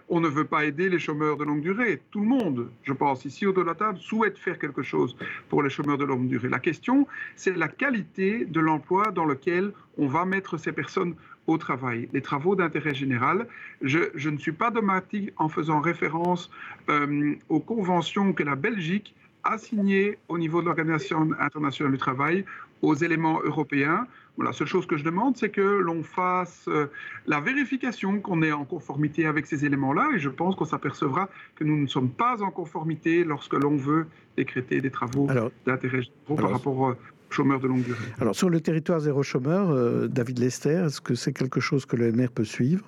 on 0.09 0.21
ne 0.21 0.29
veut 0.29 0.45
pas 0.45 0.67
aider 0.67 0.89
les 0.89 1.01
chômeurs 1.01 1.37
de 1.37 1.43
longue 1.43 1.63
durée. 1.63 2.01
Tout 2.13 2.21
le 2.21 2.27
monde, 2.27 2.71
je 2.85 2.93
pense, 2.93 3.25
ici 3.25 3.45
autour 3.45 3.65
de 3.65 3.69
la 3.69 3.75
table, 3.75 3.99
souhaite 3.99 4.39
faire 4.39 4.57
quelque 4.57 4.83
chose 4.83 5.17
pour 5.49 5.65
les 5.65 5.69
chômeurs 5.69 5.99
de 5.99 6.05
longue 6.05 6.29
durée. 6.29 6.49
La 6.49 6.61
question, 6.61 7.09
c'est 7.35 7.57
la 7.57 7.67
qualité 7.67 8.45
de 8.45 8.61
l'emploi 8.61 9.11
dans 9.11 9.25
lequel 9.25 9.73
on 9.97 10.07
va 10.07 10.25
mettre 10.25 10.59
ces 10.59 10.71
personnes 10.71 11.17
au 11.49 11.59
travail. 11.59 12.09
Les 12.13 12.21
travaux 12.21 12.55
d'intérêt 12.55 12.95
général, 12.95 13.49
je, 13.83 14.29
ne 14.29 14.37
suis 14.39 14.53
pas 14.53 14.71
dogmatique 14.71 15.33
en 15.39 15.49
faisant 15.49 15.81
référence 15.81 16.51
euh, 16.91 17.35
aux 17.49 17.61
conventions 17.61 18.33
que 18.33 18.45
la 18.45 18.55
Belgique 18.55 19.15
a 19.45 19.57
signées 19.57 20.19
au 20.29 20.39
niveau 20.39 20.61
de 20.61 20.67
l'Organisation 20.67 21.31
internationale 21.41 21.93
du 21.93 21.99
travail, 21.99 22.45
aux 22.83 22.95
éléments 22.95 23.41
européens. 23.43 24.07
la 24.39 24.53
seule 24.53 24.69
chose 24.69 24.87
que 24.87 24.97
je 24.97 25.05
demande, 25.05 25.37
c'est 25.37 25.49
que 25.49 25.61
l'on 25.61 26.03
fasse 26.03 26.67
euh, 26.69 26.87
la 27.27 27.41
vérification 27.41 28.21
qu'on 28.21 28.43
est 28.43 28.53
en 28.53 28.65
conformité 28.65 29.27
avec 29.27 29.47
ces 29.47 29.65
éléments-là, 29.65 30.11
et 30.15 30.19
je 30.19 30.29
pense 30.29 30.55
qu'on 30.55 30.67
s'apercevra 30.67 31.29
que 31.57 31.65
nous 31.65 31.79
ne 31.79 31.87
sommes 31.87 32.11
pas 32.11 32.43
en 32.43 32.51
conformité 32.51 33.25
lorsque 33.25 33.55
l'on 33.55 33.77
veut 33.77 34.07
décréter 34.37 34.81
des 34.81 34.91
travaux 34.91 35.27
d'intérêt 35.67 36.03
général 36.03 36.37
par 36.37 36.51
rapport 36.53 36.95
chômeurs 37.31 37.61
de 37.61 37.69
longue 37.69 37.83
durée. 37.83 37.99
Alors 38.21 38.35
sur 38.35 38.51
le 38.51 38.61
territoire 38.61 39.01
zéro 39.01 39.23
chômeur, 39.23 39.71
euh, 39.71 40.09
David 40.09 40.39
Lester, 40.39 40.85
est-ce 40.87 41.01
que 41.01 41.15
c'est 41.15 41.33
quelque 41.33 41.61
chose 41.61 41.87
que 41.87 41.97
le 41.97 42.13
MR 42.13 42.31
peut 42.31 42.45
suivre? 42.45 42.85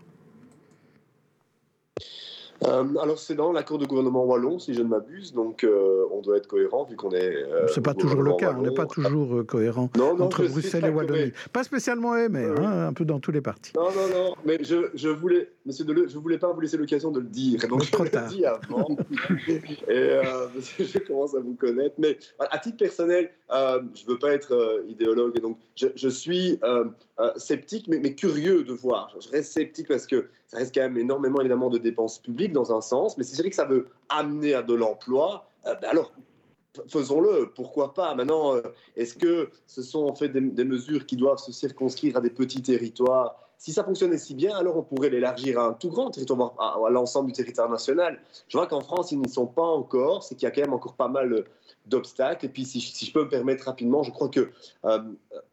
Euh, 2.64 2.84
alors 3.00 3.18
c'est 3.18 3.34
dans 3.34 3.52
l'accord 3.52 3.78
de 3.78 3.86
gouvernement 3.86 4.24
wallon, 4.24 4.58
si 4.58 4.74
je 4.74 4.82
ne 4.82 4.88
m'abuse, 4.88 5.32
donc 5.32 5.64
euh, 5.64 6.04
on 6.12 6.20
doit 6.20 6.36
être 6.36 6.46
cohérent 6.46 6.84
vu 6.84 6.94
qu'on 6.94 7.10
est. 7.10 7.34
Euh, 7.36 7.66
c'est 7.68 7.80
pas 7.80 7.94
toujours 7.94 8.22
le 8.22 8.34
cas, 8.34 8.54
on 8.56 8.62
n'est 8.62 8.74
pas 8.74 8.86
toujours 8.86 9.46
cohérent 9.46 9.88
entre 9.98 10.46
Bruxelles 10.46 10.84
et 10.84 10.90
Wallonie. 10.90 11.32
Pas 11.52 11.64
spécialement 11.64 12.12
MR, 12.12 12.60
hein, 12.60 12.88
un 12.88 12.92
peu 12.92 13.04
dans 13.04 13.18
tous 13.18 13.32
les 13.32 13.40
partis. 13.40 13.72
Non, 13.74 13.88
non, 13.90 14.08
non, 14.14 14.34
mais 14.44 14.58
je, 14.62 14.90
je 14.94 15.08
voulais, 15.08 15.50
Monsieur 15.64 15.84
Deleu, 15.84 16.06
je 16.08 16.18
voulais 16.18 16.38
pas 16.38 16.52
vous 16.52 16.60
laisser 16.60 16.76
l'occasion 16.76 17.10
de 17.10 17.20
le 17.20 17.28
dire, 17.28 17.66
donc 17.66 17.82
je 17.82 18.02
l'ai 18.02 18.28
dit 18.28 18.44
avant, 18.44 18.88
et 19.88 20.20
je 20.78 20.98
commence 20.98 21.34
à 21.34 21.40
vous 21.40 21.54
connaître. 21.54 21.94
Mais 21.98 22.18
à 22.38 22.58
titre 22.58 22.76
personnel, 22.76 23.30
je 23.50 24.06
veux 24.06 24.18
pas 24.18 24.32
être 24.32 24.84
idéologue, 24.88 25.36
et 25.36 25.40
donc 25.40 25.58
je, 25.76 25.88
je 25.94 26.08
suis 26.08 26.60
sceptique, 27.36 27.88
mais, 27.88 28.14
curieux 28.14 28.64
de 28.64 28.72
voir. 28.72 29.14
Je 29.20 29.28
reste 29.30 29.52
sceptique 29.52 29.88
parce 29.88 30.06
que 30.06 30.28
ça 30.50 30.58
reste 30.58 30.74
quand 30.74 30.82
même 30.82 30.98
énormément 30.98 31.40
évidemment 31.40 31.70
de 31.70 31.78
dépenses 31.78 32.18
publiques 32.18 32.52
dans 32.52 32.76
un 32.76 32.80
sens, 32.80 33.16
mais 33.16 33.24
c'est 33.24 33.40
vrai 33.40 33.50
que 33.50 33.56
ça 33.56 33.64
veut 33.64 33.86
amener 34.08 34.54
à 34.54 34.62
de 34.62 34.74
l'emploi. 34.74 35.46
Euh, 35.66 35.74
ben 35.80 35.88
alors, 35.90 36.12
faisons-le, 36.88 37.52
pourquoi 37.54 37.94
pas 37.94 38.14
Maintenant, 38.16 38.56
euh, 38.56 38.62
est-ce 38.96 39.14
que 39.14 39.50
ce 39.66 39.82
sont 39.82 40.06
en 40.06 40.14
fait 40.14 40.28
des, 40.28 40.64
mesures 40.64 41.06
qui 41.06 41.16
doivent 41.16 41.38
se 41.38 41.52
circonscrire 41.52 42.16
à 42.16 42.20
des 42.20 42.30
petits 42.30 42.62
territoires? 42.62 43.36
Si 43.58 43.72
ça 43.72 43.84
fonctionnait 43.84 44.18
si 44.18 44.34
bien, 44.34 44.56
alors 44.56 44.76
on 44.78 44.82
pourrait 44.82 45.10
l'élargir 45.10 45.60
à 45.60 45.66
un 45.66 45.72
tout 45.74 45.90
grand 45.90 46.10
territoire, 46.10 46.54
à, 46.58 46.90
l'ensemble 46.90 47.28
du 47.28 47.32
territoire 47.34 47.68
national. 47.68 48.18
Je 48.48 48.56
vois 48.56 48.66
qu'en 48.66 48.80
France, 48.80 49.12
ils 49.12 49.20
n'y 49.20 49.28
sont 49.28 49.46
pas 49.46 49.62
encore, 49.62 50.24
c'est 50.24 50.34
qu'il 50.34 50.44
y 50.44 50.48
a 50.48 50.50
quand 50.50 50.62
même 50.62 50.72
encore 50.72 50.94
pas 50.94 51.08
mal 51.08 51.44
d'obstacles. 51.86 52.46
Et 52.46 52.48
puis, 52.48 52.64
si, 52.64 52.80
je 52.80 53.12
peux 53.12 53.24
me 53.24 53.28
permettre 53.28 53.64
rapidement, 53.64 54.02
je 54.02 54.10
crois 54.10 54.28
que 54.28 54.50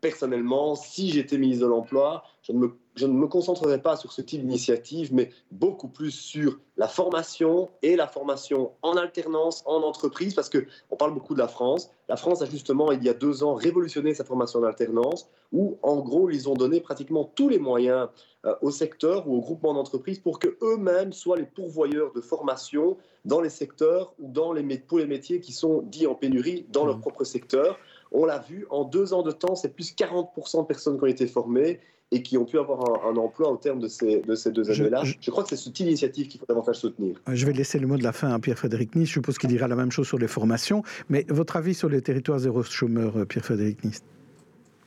personnellement, 0.02 0.76
si 0.76 1.12
j'étais 1.12 1.38
ministre 1.38 1.66
de 1.66 1.70
l'Emploi, 1.70 2.24
je 2.48 2.54
ne 2.54 2.60
me 2.60 2.72
je 2.98 3.06
ne 3.06 3.14
me 3.14 3.28
concentrerai 3.28 3.80
pas 3.82 3.96
sur 3.96 4.12
ce 4.12 4.22
type 4.22 4.42
d'initiative, 4.42 5.14
mais 5.14 5.30
beaucoup 5.52 5.88
plus 5.88 6.12
sur 6.12 6.60
la 6.78 6.88
formation 6.88 7.70
et 7.84 7.96
la 7.96 8.08
formation 8.08 8.72
en 8.82 8.98
alternance, 8.98 9.64
en 9.66 9.84
entreprise, 9.84 10.34
parce 10.34 10.50
qu'on 10.50 10.96
parle 10.96 11.14
beaucoup 11.14 11.36
de 11.36 11.40
la 11.40 11.48
France. 11.48 11.92
La 12.10 12.18
France 12.18 12.42
a 12.42 12.46
justement, 12.46 12.92
il 12.92 13.04
y 13.04 13.10
a 13.10 13.14
deux 13.14 13.44
ans, 13.44 13.54
révolutionné 13.54 14.16
sa 14.16 14.24
formation 14.24 14.60
en 14.60 14.64
alternance, 14.64 15.30
où 15.52 15.78
en 15.84 15.98
gros, 15.98 16.30
ils 16.30 16.50
ont 16.50 16.56
donné 16.56 16.82
pratiquement 16.82 17.24
tous 17.36 17.50
les 17.50 17.60
moyens 17.60 18.10
euh, 18.46 18.56
au 18.62 18.72
secteur 18.72 19.28
ou 19.28 19.36
au 19.36 19.42
groupement 19.42 19.74
d'entreprises 19.76 20.20
pour 20.20 20.40
qu'eux-mêmes 20.40 21.14
soient 21.14 21.38
les 21.38 21.46
pourvoyeurs 21.46 22.12
de 22.14 22.22
formation 22.22 22.98
dans 23.26 23.42
les 23.42 23.50
secteurs 23.50 24.14
ou 24.20 24.32
dans 24.32 24.54
les, 24.54 24.64
pour 24.80 24.98
les 24.98 25.06
métiers 25.06 25.40
qui 25.40 25.54
sont 25.54 25.82
dits 25.84 26.08
en 26.08 26.16
pénurie 26.16 26.66
dans 26.70 26.86
leur 26.86 26.98
mmh. 26.98 27.02
propre 27.02 27.24
secteur. 27.24 27.78
On 28.12 28.26
l'a 28.26 28.40
vu, 28.40 28.66
en 28.70 28.84
deux 28.84 29.14
ans 29.14 29.24
de 29.24 29.32
temps, 29.32 29.56
c'est 29.56 29.74
plus 29.74 29.94
40% 29.94 30.62
de 30.62 30.66
personnes 30.66 30.98
qui 30.98 31.04
ont 31.04 31.08
été 31.08 31.28
formées 31.28 31.80
et 32.12 32.22
qui 32.22 32.38
ont 32.38 32.46
pu 32.46 32.58
avoir 32.58 33.06
un, 33.06 33.18
emploi 33.18 33.52
au 33.52 33.58
terme 33.58 33.80
de 33.80 33.88
ces, 33.88 34.22
de 34.22 34.36
ces 34.36 34.52
deux 34.52 34.70
années-là. 34.72 35.04
Je, 35.04 35.32
crois 35.32 35.44
que 35.44 35.50
c'est 35.50 35.58
cette 35.58 35.80
initiative 35.80 36.28
qu'il 36.28 36.40
faut 36.40 36.46
davantage 36.46 36.78
soutenir. 36.78 37.18
Je 37.32 37.46
vais 37.46 37.52
laisser 37.52 37.80
le 37.80 37.88
mot 37.88 37.98
de 37.98 38.04
la 38.04 38.14
fin 38.14 38.30
à 38.30 38.40
Pierre-Frédéric 38.40 38.96
Nice. 38.96 39.10
Je 39.10 39.14
suppose 39.14 39.38
qu'il 39.38 39.50
dira 39.50 39.68
la 39.68 39.76
même 39.76 39.92
chose 39.92 40.08
sur 40.08 40.18
les 40.18 40.30
formations. 40.30 40.84
Mais 41.10 41.26
votre 41.28 41.58
avis 41.58 41.74
sur 41.74 41.90
les 41.90 42.02
territoires 42.02 42.40
zéro 42.40 42.64
chômeur, 42.64 43.18
euh, 43.18 43.26
Pierre-Frédéric 43.26 43.84
Nice 43.84 44.04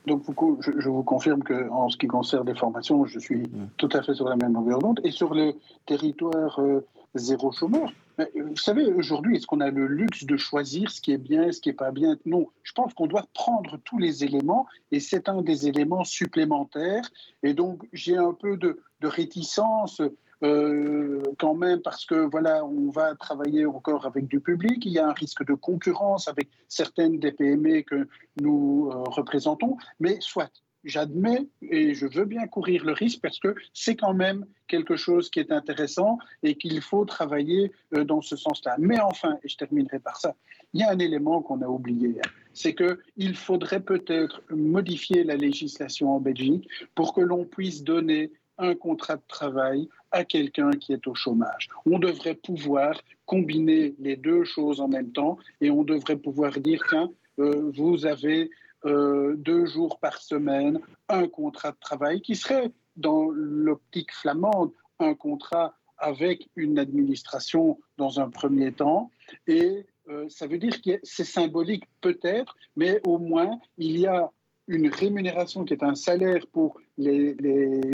donc, 0.07 0.23
je, 0.61 0.89
vous 0.89 1.03
confirme 1.03 1.43
qu'en 1.43 1.91
ce 1.91 1.99
qui 1.99 2.07
concerne 2.07 2.47
les 2.47 2.55
formations, 2.55 3.05
je 3.05 3.19
suis 3.19 3.43
tout 3.77 3.89
à 3.93 4.03
fait 4.03 4.15
sur 4.15 4.27
la 4.29 4.35
même 4.35 4.55
longueur 4.55 4.79
d'onde. 4.79 4.99
Et 5.05 5.11
sur 5.11 5.35
les 5.35 5.55
territoires 5.85 6.59
euh, 6.59 6.81
zéro 7.15 7.53
chômeur. 7.53 7.93
Vous 8.35 8.57
savez, 8.57 8.87
aujourd'hui, 8.93 9.37
est-ce 9.37 9.47
qu'on 9.47 9.61
a 9.61 9.71
le 9.71 9.87
luxe 9.87 10.25
de 10.25 10.37
choisir 10.37 10.91
ce 10.91 11.01
qui 11.01 11.13
est 11.13 11.19
bien 11.19 11.51
ce 11.53 11.61
qui 11.61 11.71
n'est 11.71 11.75
pas 11.75 11.91
bien? 11.91 12.17
Non. 12.27 12.49
Je 12.63 12.73
pense 12.73 12.93
qu'on 12.95 13.07
doit 13.07 13.27
prendre 13.33 13.79
tous 13.85 13.99
les 13.99 14.25
éléments 14.25 14.67
et 14.93 15.01
c'est 15.01 15.29
un 15.29 15.43
des 15.43 15.67
éléments 15.67 16.05
supplémentaires. 16.05 17.09
Et 17.43 17.55
donc, 17.55 17.89
j'ai 17.93 18.17
un 18.17 18.33
peu 18.33 18.57
de, 18.57 18.81
réticence 19.03 20.03
euh, 20.43 21.23
quand 21.39 21.55
même 21.55 21.81
parce 21.81 22.05
que 22.05 22.15
voilà, 22.15 22.65
on 22.65 22.91
va 22.91 23.15
travailler 23.15 23.65
encore 23.65 24.05
avec 24.07 24.27
du 24.27 24.41
public. 24.41 24.85
Il 24.85 24.93
y 24.93 24.99
a 24.99 25.09
un 25.09 25.13
risque 25.13 25.45
de 25.45 25.55
concurrence 25.55 26.29
avec 26.29 26.49
certaines 26.69 27.19
des 27.19 27.33
PME 27.33 27.83
que 27.83 28.07
nous 28.41 28.91
euh, 28.91 29.05
représentons. 29.05 29.79
Mais 29.99 30.19
soit, 30.21 30.51
j'admets 30.85 31.47
et 31.63 31.95
je 31.95 32.07
veux 32.07 32.25
bien 32.25 32.47
courir 32.47 32.85
le 32.85 32.93
risque 32.93 33.21
parce 33.21 33.39
que 33.39 33.55
c'est 33.75 33.97
quand 33.97 34.15
même 34.15 34.47
quelque 34.69 34.97
chose 34.97 35.31
qui 35.31 35.41
est 35.41 35.53
intéressant 35.53 36.19
et 36.43 36.55
qu'il 36.55 36.81
faut 36.81 37.05
travailler 37.05 37.73
euh, 37.95 38.05
dans 38.05 38.23
ce 38.23 38.37
sens-là. 38.37 38.77
Mais 38.79 39.01
enfin, 39.01 39.39
et 39.43 39.49
je 39.49 39.57
terminerai 39.57 39.99
par 39.99 40.17
ça, 40.19 40.35
il 40.73 40.81
y 40.81 40.85
a 40.85 40.91
un 40.91 40.99
élément 40.99 41.43
qu'on 41.43 41.63
a 41.63 41.67
oublié, 41.67 42.21
c'est 42.53 42.75
qu'il 42.75 43.37
faudrait 43.37 43.81
peut-être 43.81 44.43
modifier 44.51 45.25
la 45.25 45.37
législation 45.37 46.15
en 46.17 46.21
Belgique 46.21 46.69
pour 46.95 47.13
que 47.15 47.21
l'on 47.21 47.45
puisse 47.45 47.83
donner 47.83 48.31
un 48.59 48.75
contrat 48.75 49.17
de 49.17 49.23
travail 49.27 49.89
à 50.11 50.25
quelqu'un 50.25 50.71
qui 50.73 50.93
est 50.93 51.07
au 51.07 51.15
chômage. 51.15 51.69
On 51.87 51.99
devrait 51.99 52.35
pouvoir 52.35 53.01
combiner 53.25 53.95
les 53.99 54.17
deux 54.17 54.45
choses 54.45 54.81
en 54.81 54.89
même 54.89 55.13
temps 55.13 55.39
et 55.61 55.71
on 55.71 55.83
devrait 55.83 56.17
pouvoir 56.17 56.53
dire, 56.61 56.83
tiens, 56.89 57.11
euh, 57.39 57.71
vous 57.75 58.07
avez 58.07 58.51
euh, 58.87 59.35
deux 59.37 59.67
jours 59.67 59.99
par 59.99 60.19
semaine, 60.19 60.81
un 61.09 61.29
contrat 61.29 61.73
de 61.73 61.79
travail 61.81 62.21
qui 62.21 62.37
serait, 62.37 62.73
dans 62.97 63.29
l'optique 63.31 64.13
flamande, 64.13 64.73
un 64.99 65.15
contrat 65.15 65.75
avec 65.99 66.49
une 66.57 66.79
administration 66.79 67.79
dans 67.99 68.21
un 68.21 68.31
premier 68.31 68.73
temps. 68.73 69.11
Et 69.47 69.87
euh, 70.09 70.27
ça 70.29 70.47
veut 70.47 70.59
dire 70.59 70.81
que 70.83 70.99
c'est 71.03 71.25
symbolique 71.25 71.85
peut-être, 72.01 72.57
mais 72.77 73.01
au 73.05 73.19
moins 73.19 73.61
il 73.79 73.99
y 73.99 74.07
a 74.07 74.31
une 74.67 74.89
rémunération 74.89 75.65
qui 75.65 75.75
est 75.75 75.83
un 75.83 75.95
salaire 75.95 76.47
pour 76.53 76.81
les, 76.97 77.37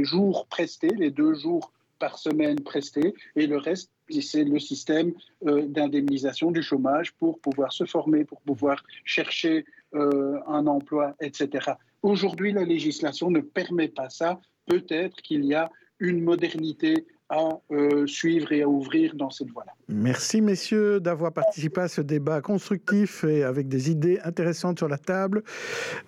jours 0.04 0.46
prestés, 0.46 0.90
les 0.90 1.10
deux 1.10 1.34
jours 1.34 1.72
par 1.98 2.18
semaine 2.18 2.60
prestés, 2.60 3.14
et 3.34 3.46
le 3.46 3.56
reste, 3.56 3.90
c'est 4.20 4.44
le 4.44 4.58
système 4.58 5.14
euh, 5.46 5.66
d'indemnisation 5.66 6.50
du 6.50 6.62
chômage 6.62 7.12
pour 7.14 7.40
pouvoir 7.40 7.72
se 7.72 7.86
former, 7.86 8.24
pour 8.24 8.42
pouvoir 8.42 8.84
chercher 9.04 9.64
euh, 9.96 10.38
un 10.46 10.66
emploi, 10.66 11.14
etc. 11.20 11.72
Aujourd'hui, 12.02 12.52
la 12.52 12.64
législation 12.64 13.30
ne 13.30 13.40
permet 13.40 13.88
pas 13.88 14.10
ça. 14.10 14.40
Peut-être 14.66 15.16
qu'il 15.22 15.44
y 15.44 15.54
a 15.54 15.70
une 15.98 16.22
modernité 16.22 17.06
à 17.28 17.58
euh, 17.72 18.06
suivre 18.06 18.52
et 18.52 18.62
à 18.62 18.68
ouvrir 18.68 19.14
dans 19.16 19.30
cette 19.30 19.50
voie-là. 19.50 19.72
Merci 19.88 20.40
messieurs 20.40 21.00
d'avoir 21.00 21.32
participé 21.32 21.80
à 21.80 21.88
ce 21.88 22.00
débat 22.00 22.40
constructif 22.40 23.24
et 23.24 23.42
avec 23.42 23.68
des 23.68 23.90
idées 23.90 24.20
intéressantes 24.22 24.78
sur 24.78 24.88
la 24.88 24.98
table. 24.98 25.42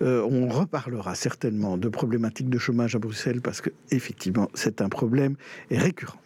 Euh, 0.01 0.25
on 0.29 0.47
reparlera 0.47 1.15
certainement 1.15 1.77
de 1.77 1.89
problématiques 1.89 2.49
de 2.49 2.57
chômage 2.57 2.95
à 2.95 2.99
Bruxelles 2.99 3.41
parce 3.41 3.59
que 3.59 3.69
effectivement 3.91 4.49
c'est 4.53 4.81
un 4.81 4.89
problème 4.89 5.35
récurrent. 5.69 6.19